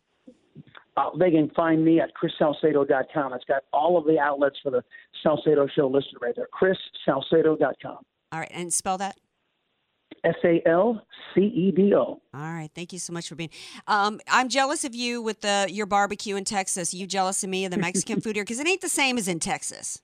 [0.97, 3.33] Uh, they can find me at chrissalcedo.com.
[3.33, 4.85] It's got all of the outlets for the
[5.23, 6.49] Salcedo Show listed right there.
[6.55, 7.99] chrissalcedo.com.
[8.33, 9.17] All right, and spell that.
[10.23, 11.99] S A L C E D O.
[11.99, 13.51] All right, thank you so much for being.
[13.89, 16.95] Um, I'm jealous of you with the your barbecue in Texas.
[16.95, 19.29] You jealous of me of the Mexican food here because it ain't the same as
[19.29, 20.01] in Texas.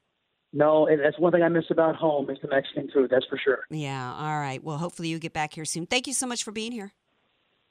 [0.53, 3.11] No, and that's one thing I miss about home is the Mexican food.
[3.11, 3.61] That's for sure.
[3.71, 4.13] Yeah.
[4.15, 4.63] All right.
[4.63, 5.87] Well, hopefully you get back here soon.
[5.87, 6.93] Thank you so much for being here.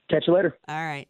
[0.10, 0.58] Catch you later.
[0.68, 1.08] All right.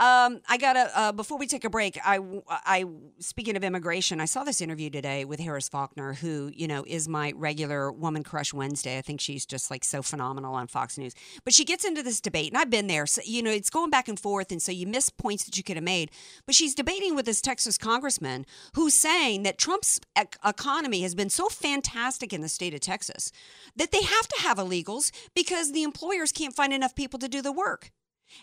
[0.00, 1.98] Um, I gotta uh, before we take a break.
[2.02, 2.86] I, I
[3.18, 7.06] speaking of immigration, I saw this interview today with Harris Faulkner, who you know is
[7.06, 8.96] my regular woman crush Wednesday.
[8.96, 11.12] I think she's just like so phenomenal on Fox News.
[11.44, 13.04] But she gets into this debate, and I've been there.
[13.04, 15.62] So you know, it's going back and forth, and so you miss points that you
[15.62, 16.10] could have made.
[16.46, 21.28] But she's debating with this Texas congressman who's saying that Trump's ec- economy has been
[21.28, 23.32] so fantastic in the state of Texas
[23.76, 27.42] that they have to have illegals because the employers can't find enough people to do
[27.42, 27.90] the work.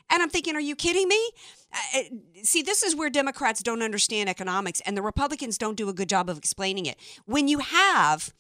[0.10, 1.30] And I'm thinking, are you kidding me?
[1.74, 2.02] Uh,
[2.44, 6.10] see, this is where Democrats don't understand economics and the Republicans don't do a good
[6.10, 6.98] job of explaining it.
[7.26, 8.34] When you have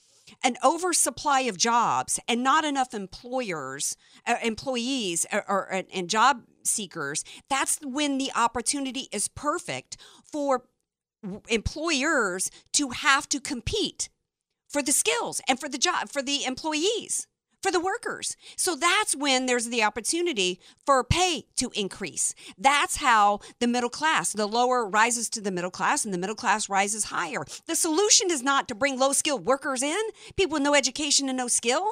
[0.43, 3.95] an oversupply of jobs and not enough employers,
[4.25, 10.65] uh, employees, or, or and job seekers, that's when the opportunity is perfect for
[11.47, 14.09] employers to have to compete
[14.69, 17.27] for the skills and for the job for the employees
[17.61, 18.35] for the workers.
[18.55, 22.33] So that's when there's the opportunity for pay to increase.
[22.57, 26.35] That's how the middle class, the lower rises to the middle class and the middle
[26.35, 27.43] class rises higher.
[27.65, 30.01] The solution is not to bring low skilled workers in,
[30.35, 31.85] people with no education and no skill.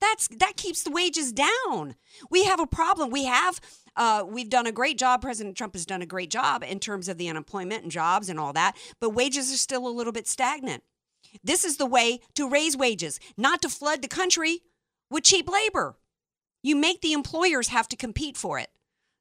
[0.00, 1.94] That's that keeps the wages down.
[2.30, 3.10] We have a problem.
[3.10, 3.60] We have
[3.96, 5.22] uh, we've done a great job.
[5.22, 8.38] President Trump has done a great job in terms of the unemployment and jobs and
[8.38, 10.82] all that, but wages are still a little bit stagnant.
[11.42, 14.60] This is the way to raise wages, not to flood the country
[15.10, 15.96] with cheap labor.
[16.62, 18.70] You make the employers have to compete for it.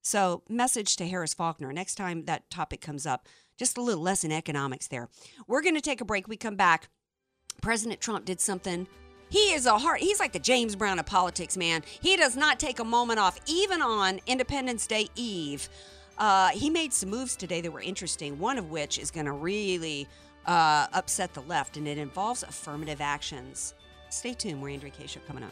[0.01, 3.27] So, message to Harris Faulkner next time that topic comes up,
[3.57, 5.09] just a little less in economics there.
[5.47, 6.27] We're going to take a break.
[6.27, 6.89] We come back.
[7.61, 8.88] President Trump did something.
[9.29, 9.99] He is a heart.
[9.99, 11.83] He's like the James Brown of politics, man.
[12.01, 15.67] He does not take a moment off, even on Independence Day Eve.
[16.17, 18.39] Uh, he made some moves today that were interesting.
[18.39, 20.07] One of which is going to really
[20.45, 23.73] uh, upset the left, and it involves affirmative actions.
[24.09, 24.61] Stay tuned.
[24.61, 25.51] We're Andrea Show coming up.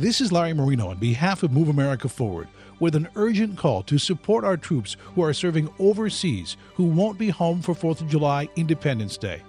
[0.00, 2.48] This is Larry Marino on behalf of Move America Forward
[2.78, 7.28] with an urgent call to support our troops who are serving overseas who won't be
[7.28, 9.42] home for 4th of July Independence Day.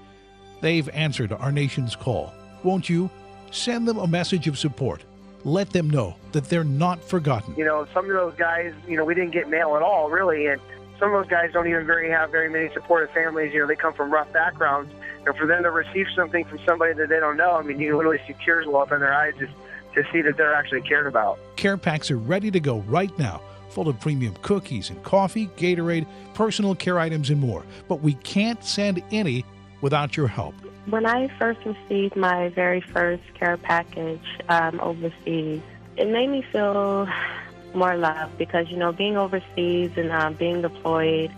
[0.60, 2.34] They've answered our nation's call.
[2.64, 3.10] Won't you?
[3.52, 5.06] Send them a message of support.
[5.46, 7.56] Let them know that they're not forgotten.
[7.56, 10.48] You know, some of those guys, you know, we didn't get mail at all, really,
[10.48, 10.60] and
[11.00, 13.54] some of those guys don't even very have very many supportive families.
[13.54, 14.94] You know, they come from rough backgrounds,
[15.26, 17.96] and for them to receive something from somebody that they don't know, I mean, you
[17.96, 19.54] literally see tears well up in their eyes just
[19.96, 21.40] to see that they're actually cared about.
[21.56, 26.08] Care packs are ready to go right now, full of premium cookies and coffee, Gatorade,
[26.34, 27.66] personal care items, and more.
[27.88, 29.46] But we can't send any
[29.82, 30.54] without your help.
[30.88, 35.62] When I first received my very first care package um, overseas,
[35.98, 37.08] it made me feel
[37.74, 41.32] more love because, you know, being overseas and uh, being deployed,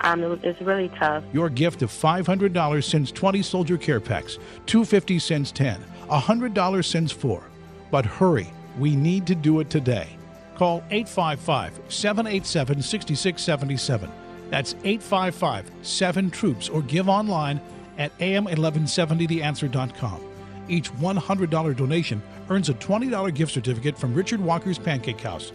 [0.00, 1.24] um, it it's really tough.
[1.32, 7.42] Your gift of $500 sends 20 soldier care packs, 250 cents 10, $100 sends 4.
[7.90, 10.08] But hurry, we need to do it today.
[10.56, 14.10] Call 855 787 6677.
[14.50, 17.60] That's 855 7 Troops or give online
[17.98, 20.20] at am1170theanswer.com.
[20.68, 25.52] Each $100 donation earns a $20 gift certificate from Richard Walker's Pancake House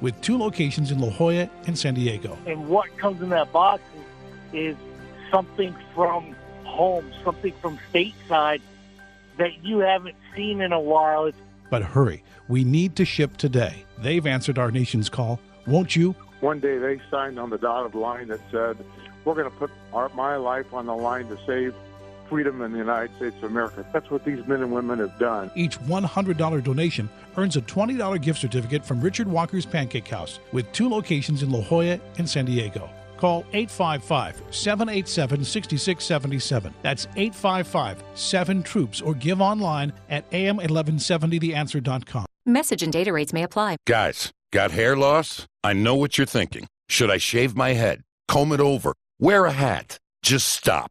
[0.00, 2.36] with two locations in La Jolla and San Diego.
[2.46, 3.82] And what comes in that box
[4.52, 4.76] is,
[5.32, 8.60] something from home, something from stateside
[9.38, 11.24] that you haven't seen in a while.
[11.24, 11.38] It's
[11.72, 13.86] But hurry, we need to ship today.
[13.96, 15.40] They've answered our nation's call.
[15.66, 16.14] Won't you?
[16.40, 18.76] One day they signed on the dotted line that said,
[19.24, 21.74] "We're going to put our, my life on the line to save
[22.28, 25.50] freedom in the United States of America." That's what these men and women have done.
[25.54, 27.08] Each $100 donation
[27.38, 31.62] earns a $20 gift certificate from Richard Walker's Pancake House with two locations in La
[31.62, 32.90] Jolla and San Diego.
[33.22, 36.74] Call 855 787 6677.
[36.82, 42.26] That's 855 7 Troops or give online at am1170theanswer.com.
[42.46, 43.76] Message and data rates may apply.
[43.86, 45.46] Guys, got hair loss?
[45.62, 46.66] I know what you're thinking.
[46.88, 48.02] Should I shave my head?
[48.26, 48.92] Comb it over?
[49.20, 49.98] Wear a hat?
[50.24, 50.90] Just stop.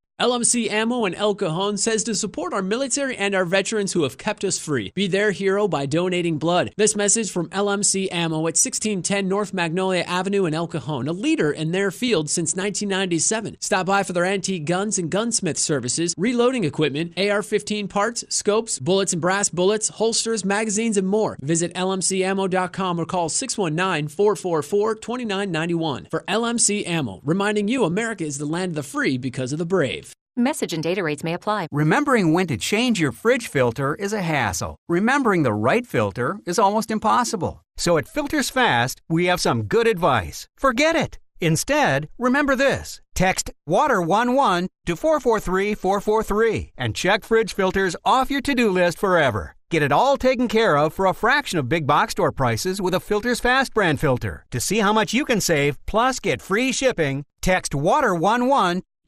[0.21, 4.19] LMC Ammo in El Cajon says to support our military and our veterans who have
[4.19, 4.91] kept us free.
[4.93, 6.71] Be their hero by donating blood.
[6.77, 11.49] This message from LMC Ammo at 1610 North Magnolia Avenue in El Cajon, a leader
[11.51, 13.57] in their field since 1997.
[13.61, 18.77] Stop by for their antique guns and gunsmith services, reloading equipment, AR 15 parts, scopes,
[18.77, 21.35] bullets and brass bullets, holsters, magazines, and more.
[21.41, 28.45] Visit LMCammo.com or call 619 444 2991 for LMC Ammo, reminding you America is the
[28.45, 30.10] land of the free because of the brave.
[30.37, 31.67] Message and data rates may apply.
[31.73, 34.77] Remembering when to change your fridge filter is a hassle.
[34.87, 37.65] Remembering the right filter is almost impossible.
[37.75, 40.47] So at Filters Fast, we have some good advice.
[40.57, 41.19] Forget it.
[41.41, 43.01] Instead, remember this.
[43.13, 49.57] Text WATER11 to 443443 and check fridge filters off your to-do list forever.
[49.69, 52.93] Get it all taken care of for a fraction of big box store prices with
[52.93, 54.45] a Filters Fast brand filter.
[54.51, 58.81] To see how much you can save plus get free shipping, text WATER11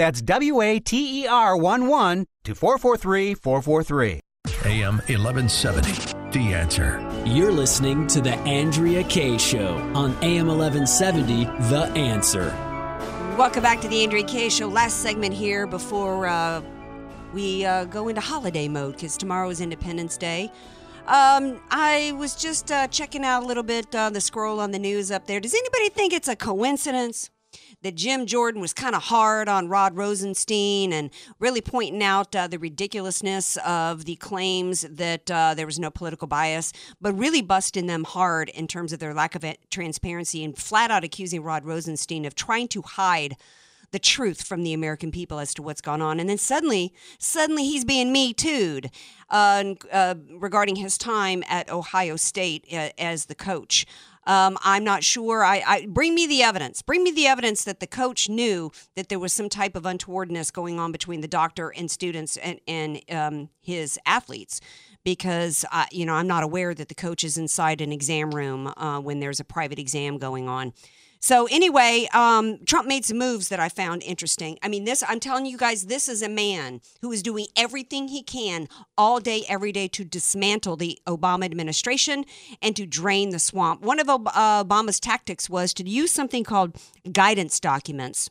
[0.00, 4.20] That's W A T E R 1 1 to 443 443.
[4.64, 6.14] AM 1170.
[6.30, 7.22] The answer.
[7.26, 12.46] You're listening to The Andrea Kaye Show on AM 1170, The Answer.
[13.36, 14.68] Welcome back to the Andrea Kaye Show.
[14.68, 16.62] Last segment here before uh,
[17.34, 20.50] we uh, go into holiday mode because tomorrow is Independence Day.
[21.08, 24.78] Um, I was just uh, checking out a little bit uh, the scroll on the
[24.78, 25.40] news up there.
[25.40, 27.28] Does anybody think it's a coincidence?
[27.82, 32.46] That Jim Jordan was kind of hard on Rod Rosenstein and really pointing out uh,
[32.46, 37.86] the ridiculousness of the claims that uh, there was no political bias, but really busting
[37.86, 42.24] them hard in terms of their lack of transparency and flat out accusing Rod Rosenstein
[42.24, 43.36] of trying to hide
[43.92, 46.20] the truth from the American people as to what's gone on.
[46.20, 48.90] And then suddenly, suddenly he's being me tooed
[49.28, 53.86] uh, uh, regarding his time at Ohio State uh, as the coach.
[54.26, 55.44] Um, I'm not sure.
[55.44, 56.82] I, I, bring me the evidence.
[56.82, 60.52] Bring me the evidence that the coach knew that there was some type of untowardness
[60.52, 64.60] going on between the doctor and students and, and um, his athletes.
[65.02, 68.70] Because uh, you know, I'm not aware that the coach is inside an exam room
[68.76, 70.74] uh, when there's a private exam going on.
[71.22, 74.58] So anyway, um, Trump made some moves that I found interesting.
[74.62, 78.08] I mean, this I'm telling you guys, this is a man who is doing everything
[78.08, 82.24] he can all day, every day to dismantle the Obama administration
[82.62, 83.82] and to drain the swamp.
[83.82, 86.74] One of Obama's tactics was to use something called
[87.12, 88.30] guidance documents.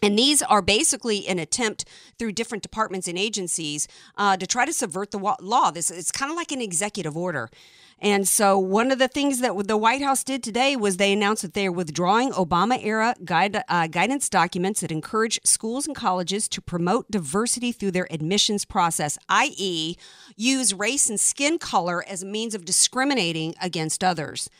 [0.00, 1.86] And these are basically an attempt
[2.18, 5.70] through different departments and agencies uh, to try to subvert the law.
[5.70, 7.48] This it's kind of like an executive order.
[8.04, 11.40] And so, one of the things that the White House did today was they announced
[11.40, 16.46] that they are withdrawing Obama era guide, uh, guidance documents that encourage schools and colleges
[16.50, 19.96] to promote diversity through their admissions process, i.e.,
[20.36, 24.50] use race and skin color as a means of discriminating against others.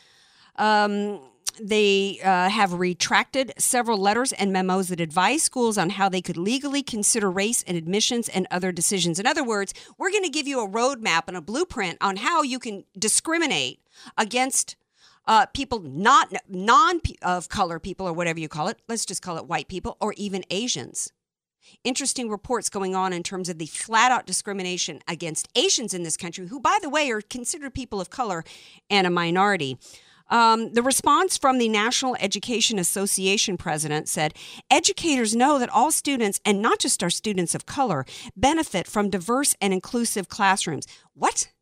[0.56, 1.20] Um,
[1.60, 6.36] they uh, have retracted several letters and memos that advise schools on how they could
[6.36, 9.18] legally consider race in admissions and other decisions.
[9.18, 12.42] In other words, we're going to give you a roadmap and a blueprint on how
[12.42, 13.80] you can discriminate
[14.18, 14.76] against
[15.26, 18.80] uh, people not non of color people or whatever you call it.
[18.88, 21.12] Let's just call it white people or even Asians.
[21.82, 26.16] Interesting reports going on in terms of the flat out discrimination against Asians in this
[26.16, 28.44] country, who, by the way, are considered people of color
[28.90, 29.78] and a minority.
[30.30, 34.34] Um, the response from the National Education Association president said
[34.70, 38.04] educators know that all students, and not just our students of color,
[38.36, 40.86] benefit from diverse and inclusive classrooms.
[41.12, 41.52] What?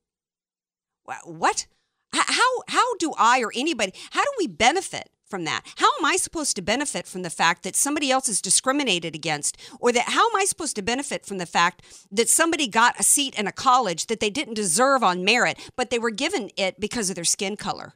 [1.24, 1.66] What?
[2.12, 5.62] How, how do I or anybody, how do we benefit from that?
[5.76, 9.56] How am I supposed to benefit from the fact that somebody else is discriminated against?
[9.80, 13.02] Or that how am I supposed to benefit from the fact that somebody got a
[13.02, 16.78] seat in a college that they didn't deserve on merit, but they were given it
[16.78, 17.94] because of their skin color?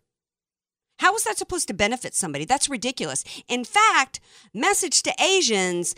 [0.98, 2.44] How is that supposed to benefit somebody?
[2.44, 3.24] That's ridiculous.
[3.48, 4.20] In fact,
[4.54, 5.94] message to Asians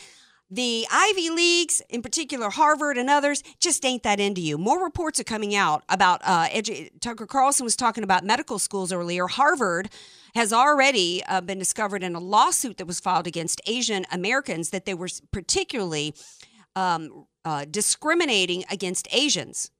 [0.50, 4.56] the Ivy Leagues, in particular Harvard and others, just ain't that into you.
[4.56, 8.90] More reports are coming out about uh, edu- Tucker Carlson was talking about medical schools
[8.90, 9.26] earlier.
[9.26, 9.90] Harvard
[10.34, 14.86] has already uh, been discovered in a lawsuit that was filed against Asian Americans that
[14.86, 16.14] they were particularly
[16.74, 19.70] um, uh, discriminating against Asians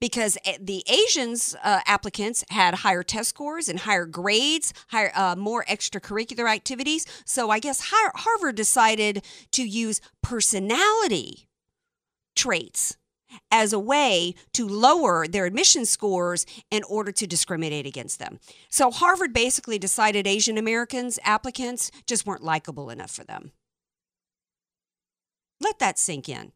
[0.00, 5.34] because eh, the Asians uh, applicants had higher test scores and higher grades, higher uh,
[5.36, 7.06] more extracurricular activities.
[7.24, 11.48] So I guess Harvard decided to use personality
[12.36, 12.96] traits
[13.50, 18.40] as a way to lower their admission scores in order to discriminate against them.
[18.68, 23.52] So Harvard basically decided Asian Americans applicants just weren't likable enough for them.
[25.60, 26.52] Let that sink in.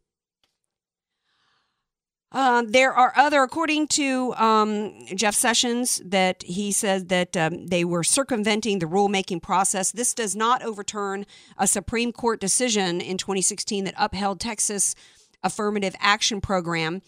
[2.35, 7.85] Um, there are other, according to um, Jeff Sessions, that he said that um, they
[7.85, 9.93] were circumventing the rulemaking process.
[9.93, 11.27] This does not overturn
[11.57, 14.97] a Supreme Court decision in 2016 that upheld Texas
[15.45, 17.03] affirmative action program,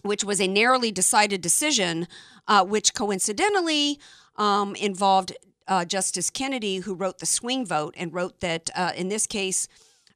[0.00, 2.08] which was a narrowly decided decision,
[2.48, 4.00] uh, which coincidentally
[4.36, 5.36] um, involved
[5.68, 9.68] uh, Justice Kennedy, who wrote the swing vote and wrote that uh, in this case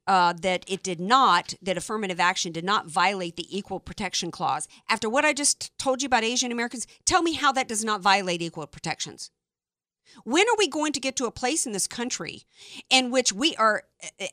[0.09, 4.67] uh, that it did not, that affirmative action did not violate the Equal Protection Clause.
[4.89, 8.01] After what I just told you about Asian Americans, tell me how that does not
[8.01, 9.29] violate equal protections.
[10.23, 12.41] When are we going to get to a place in this country
[12.89, 13.83] in which we are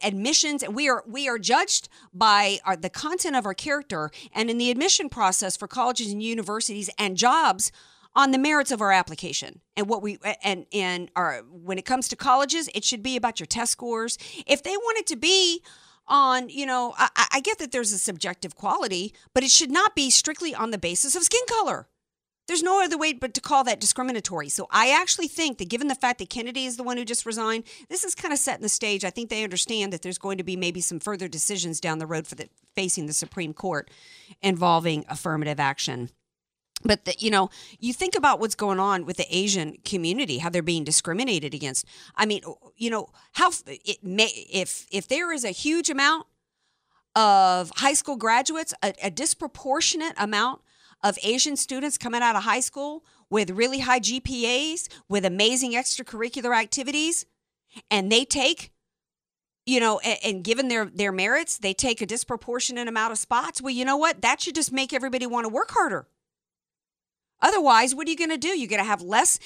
[0.02, 4.48] admissions and we are we are judged by our, the content of our character and
[4.48, 7.70] in the admission process for colleges and universities and jobs
[8.16, 12.08] on the merits of our application and what we and and our when it comes
[12.08, 15.62] to colleges it should be about your test scores if they want it to be
[16.08, 19.94] on you know I, I get that there's a subjective quality but it should not
[19.94, 21.88] be strictly on the basis of skin color
[22.46, 24.48] there's no other way but to call that discriminatory.
[24.48, 27.26] So I actually think that given the fact that Kennedy is the one who just
[27.26, 29.04] resigned, this is kind of setting the stage.
[29.04, 32.06] I think they understand that there's going to be maybe some further decisions down the
[32.06, 33.90] road for the facing the Supreme Court
[34.42, 36.10] involving affirmative action
[36.86, 40.48] but the, you know you think about what's going on with the asian community how
[40.48, 41.84] they're being discriminated against.
[42.14, 42.42] I mean
[42.76, 46.26] you know how it may if if there is a huge amount
[47.14, 50.60] of high school graduates a, a disproportionate amount
[51.02, 56.56] of asian students coming out of high school with really high gpas with amazing extracurricular
[56.56, 57.26] activities
[57.90, 58.72] and they take
[59.66, 63.60] you know and, and given their their merits they take a disproportionate amount of spots
[63.60, 64.22] well you know what?
[64.22, 66.06] That should just make everybody want to work harder
[67.40, 68.48] Otherwise, what are you going to do?
[68.48, 69.38] You're going to have less.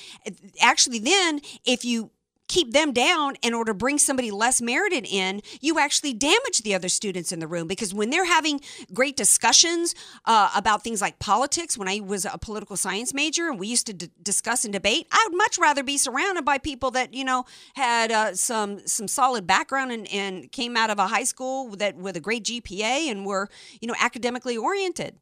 [0.60, 2.10] Actually, then, if you
[2.50, 6.74] keep them down in order to bring somebody less merited in, you actually damage the
[6.74, 8.60] other students in the room because when they're having
[8.92, 13.58] great discussions uh, about things like politics, when I was a political science major and
[13.60, 16.90] we used to d- discuss and debate, I would much rather be surrounded by people
[16.90, 21.06] that you know had uh, some some solid background and, and came out of a
[21.06, 23.48] high school that with a great GPA and were
[23.80, 25.14] you know academically oriented.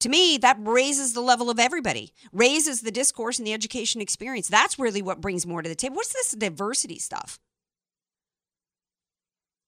[0.00, 4.48] To me, that raises the level of everybody, raises the discourse and the education experience.
[4.48, 5.96] That's really what brings more to the table.
[5.96, 7.38] What's this diversity stuff?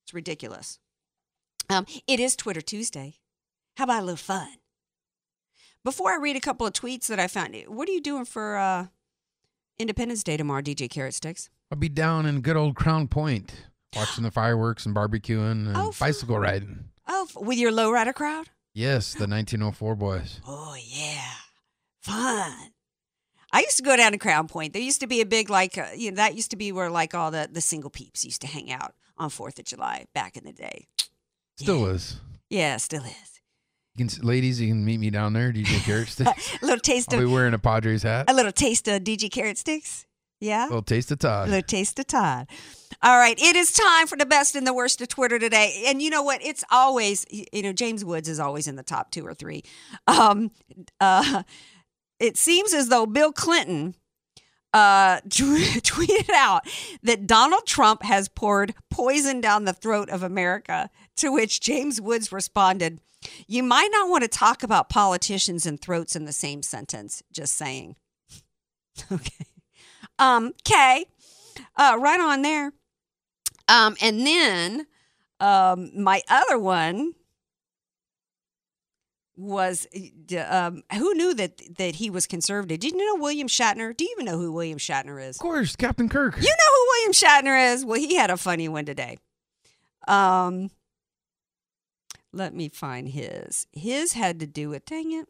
[0.05, 0.79] It's ridiculous.
[1.71, 3.15] Um, it is Twitter Tuesday.
[3.77, 4.49] How about a little fun?
[5.85, 8.57] Before I read a couple of tweets that I found, what are you doing for
[8.57, 8.87] uh,
[9.79, 11.49] Independence Day tomorrow, DJ Carrot Sticks?
[11.71, 13.67] I'll be down in good old Crown Point
[13.97, 16.87] watching the fireworks and barbecuing and oh, bicycle riding.
[17.07, 18.51] Oh, with your lowrider crowd?
[18.79, 20.41] Yes, the 1904 boys.
[20.47, 21.33] Oh yeah,
[22.01, 22.71] fun.
[23.53, 24.73] I used to go down to Crown Point.
[24.73, 26.89] There used to be a big like uh, you know that used to be where
[26.89, 30.37] like all the the single peeps used to hang out on Fourth of July back
[30.37, 30.87] in the day.
[31.57, 31.95] Still yeah.
[31.95, 32.21] is.
[32.51, 33.41] Yeah, still is.
[33.97, 35.53] You can, ladies, you can meet me down there.
[35.53, 36.59] DJ Carrot Sticks.
[36.63, 37.27] a little taste I'll of.
[37.27, 38.31] be wearing a Padres hat.
[38.31, 40.07] A little taste of DJ Carrot Sticks.
[40.41, 40.65] Yeah.
[40.65, 41.49] little taste of Todd.
[41.49, 42.49] The taste of Todd.
[43.03, 45.85] All right, it is time for the best and the worst of Twitter today.
[45.87, 46.43] And you know what?
[46.43, 49.63] It's always, you know, James Woods is always in the top two or three.
[50.07, 50.51] Um,
[51.01, 51.43] uh,
[52.19, 53.95] it seems as though Bill Clinton
[54.75, 56.63] uh, tweeted out
[57.03, 62.33] that Donald Trump has poured poison down the throat of America, to which James Woods
[62.33, 63.01] responded,
[63.47, 67.55] You might not want to talk about politicians and throats in the same sentence, just
[67.55, 67.97] saying.
[69.13, 69.47] okay.
[70.19, 71.07] Um, okay.
[71.77, 72.73] Uh, right on there.
[73.69, 74.87] Um, and then
[75.41, 77.13] um, my other one
[79.37, 79.87] was
[80.49, 82.81] um, who knew that that he was conservative?
[82.81, 83.97] Did you know William Shatner?
[83.97, 85.37] Do you even know who William Shatner is?
[85.37, 86.37] Of course, Captain Kirk.
[86.37, 87.85] You know who William Shatner is?
[87.85, 89.19] Well, he had a funny one today.
[90.09, 90.71] Um,
[92.33, 93.67] let me find his.
[93.73, 95.29] His had to do with dang it,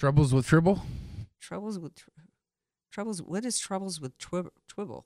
[0.00, 0.82] Troubles with Tribble.
[1.40, 1.92] troubles with
[2.92, 3.20] troubles.
[3.22, 5.04] What is troubles with twib- Twibble?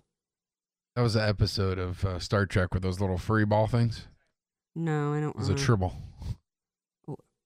[0.95, 4.07] That was an episode of uh, Star Trek with those little furry ball things.
[4.75, 5.31] No, I don't.
[5.31, 5.55] It was a.
[5.55, 5.95] Tribble.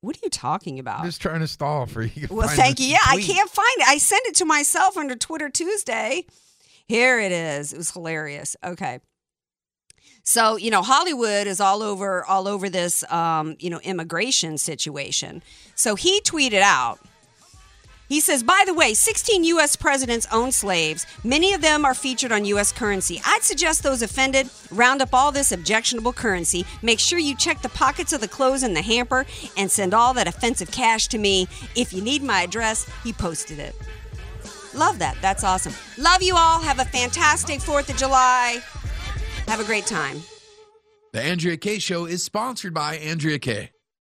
[0.02, 1.00] What are you talking about?
[1.00, 2.26] I'm just trying to stall for you.
[2.30, 2.86] Well, thank you.
[2.86, 3.86] Yeah, I can't find it.
[3.86, 6.24] I sent it to myself under Twitter Tuesday.
[6.86, 7.74] Here it is.
[7.74, 8.56] It was hilarious.
[8.64, 9.00] Okay.
[10.22, 15.42] So, you know, Hollywood is all over all over this um, you know, immigration situation.
[15.74, 17.00] So he tweeted out
[18.10, 19.76] he says, by the way, 16 U.S.
[19.76, 21.06] presidents own slaves.
[21.24, 22.72] Many of them are featured on U.S.
[22.72, 23.22] currency.
[23.24, 26.66] I'd suggest those offended round up all this objectionable currency.
[26.82, 29.24] Make sure you check the pockets of the clothes in the hamper
[29.56, 31.46] and send all that offensive cash to me.
[31.76, 33.76] If you need my address, he posted it.
[34.74, 35.16] Love that.
[35.22, 35.74] That's awesome.
[35.96, 36.60] Love you all.
[36.60, 38.60] Have a fantastic 4th of July.
[39.46, 40.20] Have a great time.
[41.12, 43.70] The Andrea Kaye Show is sponsored by Andrea Kaye.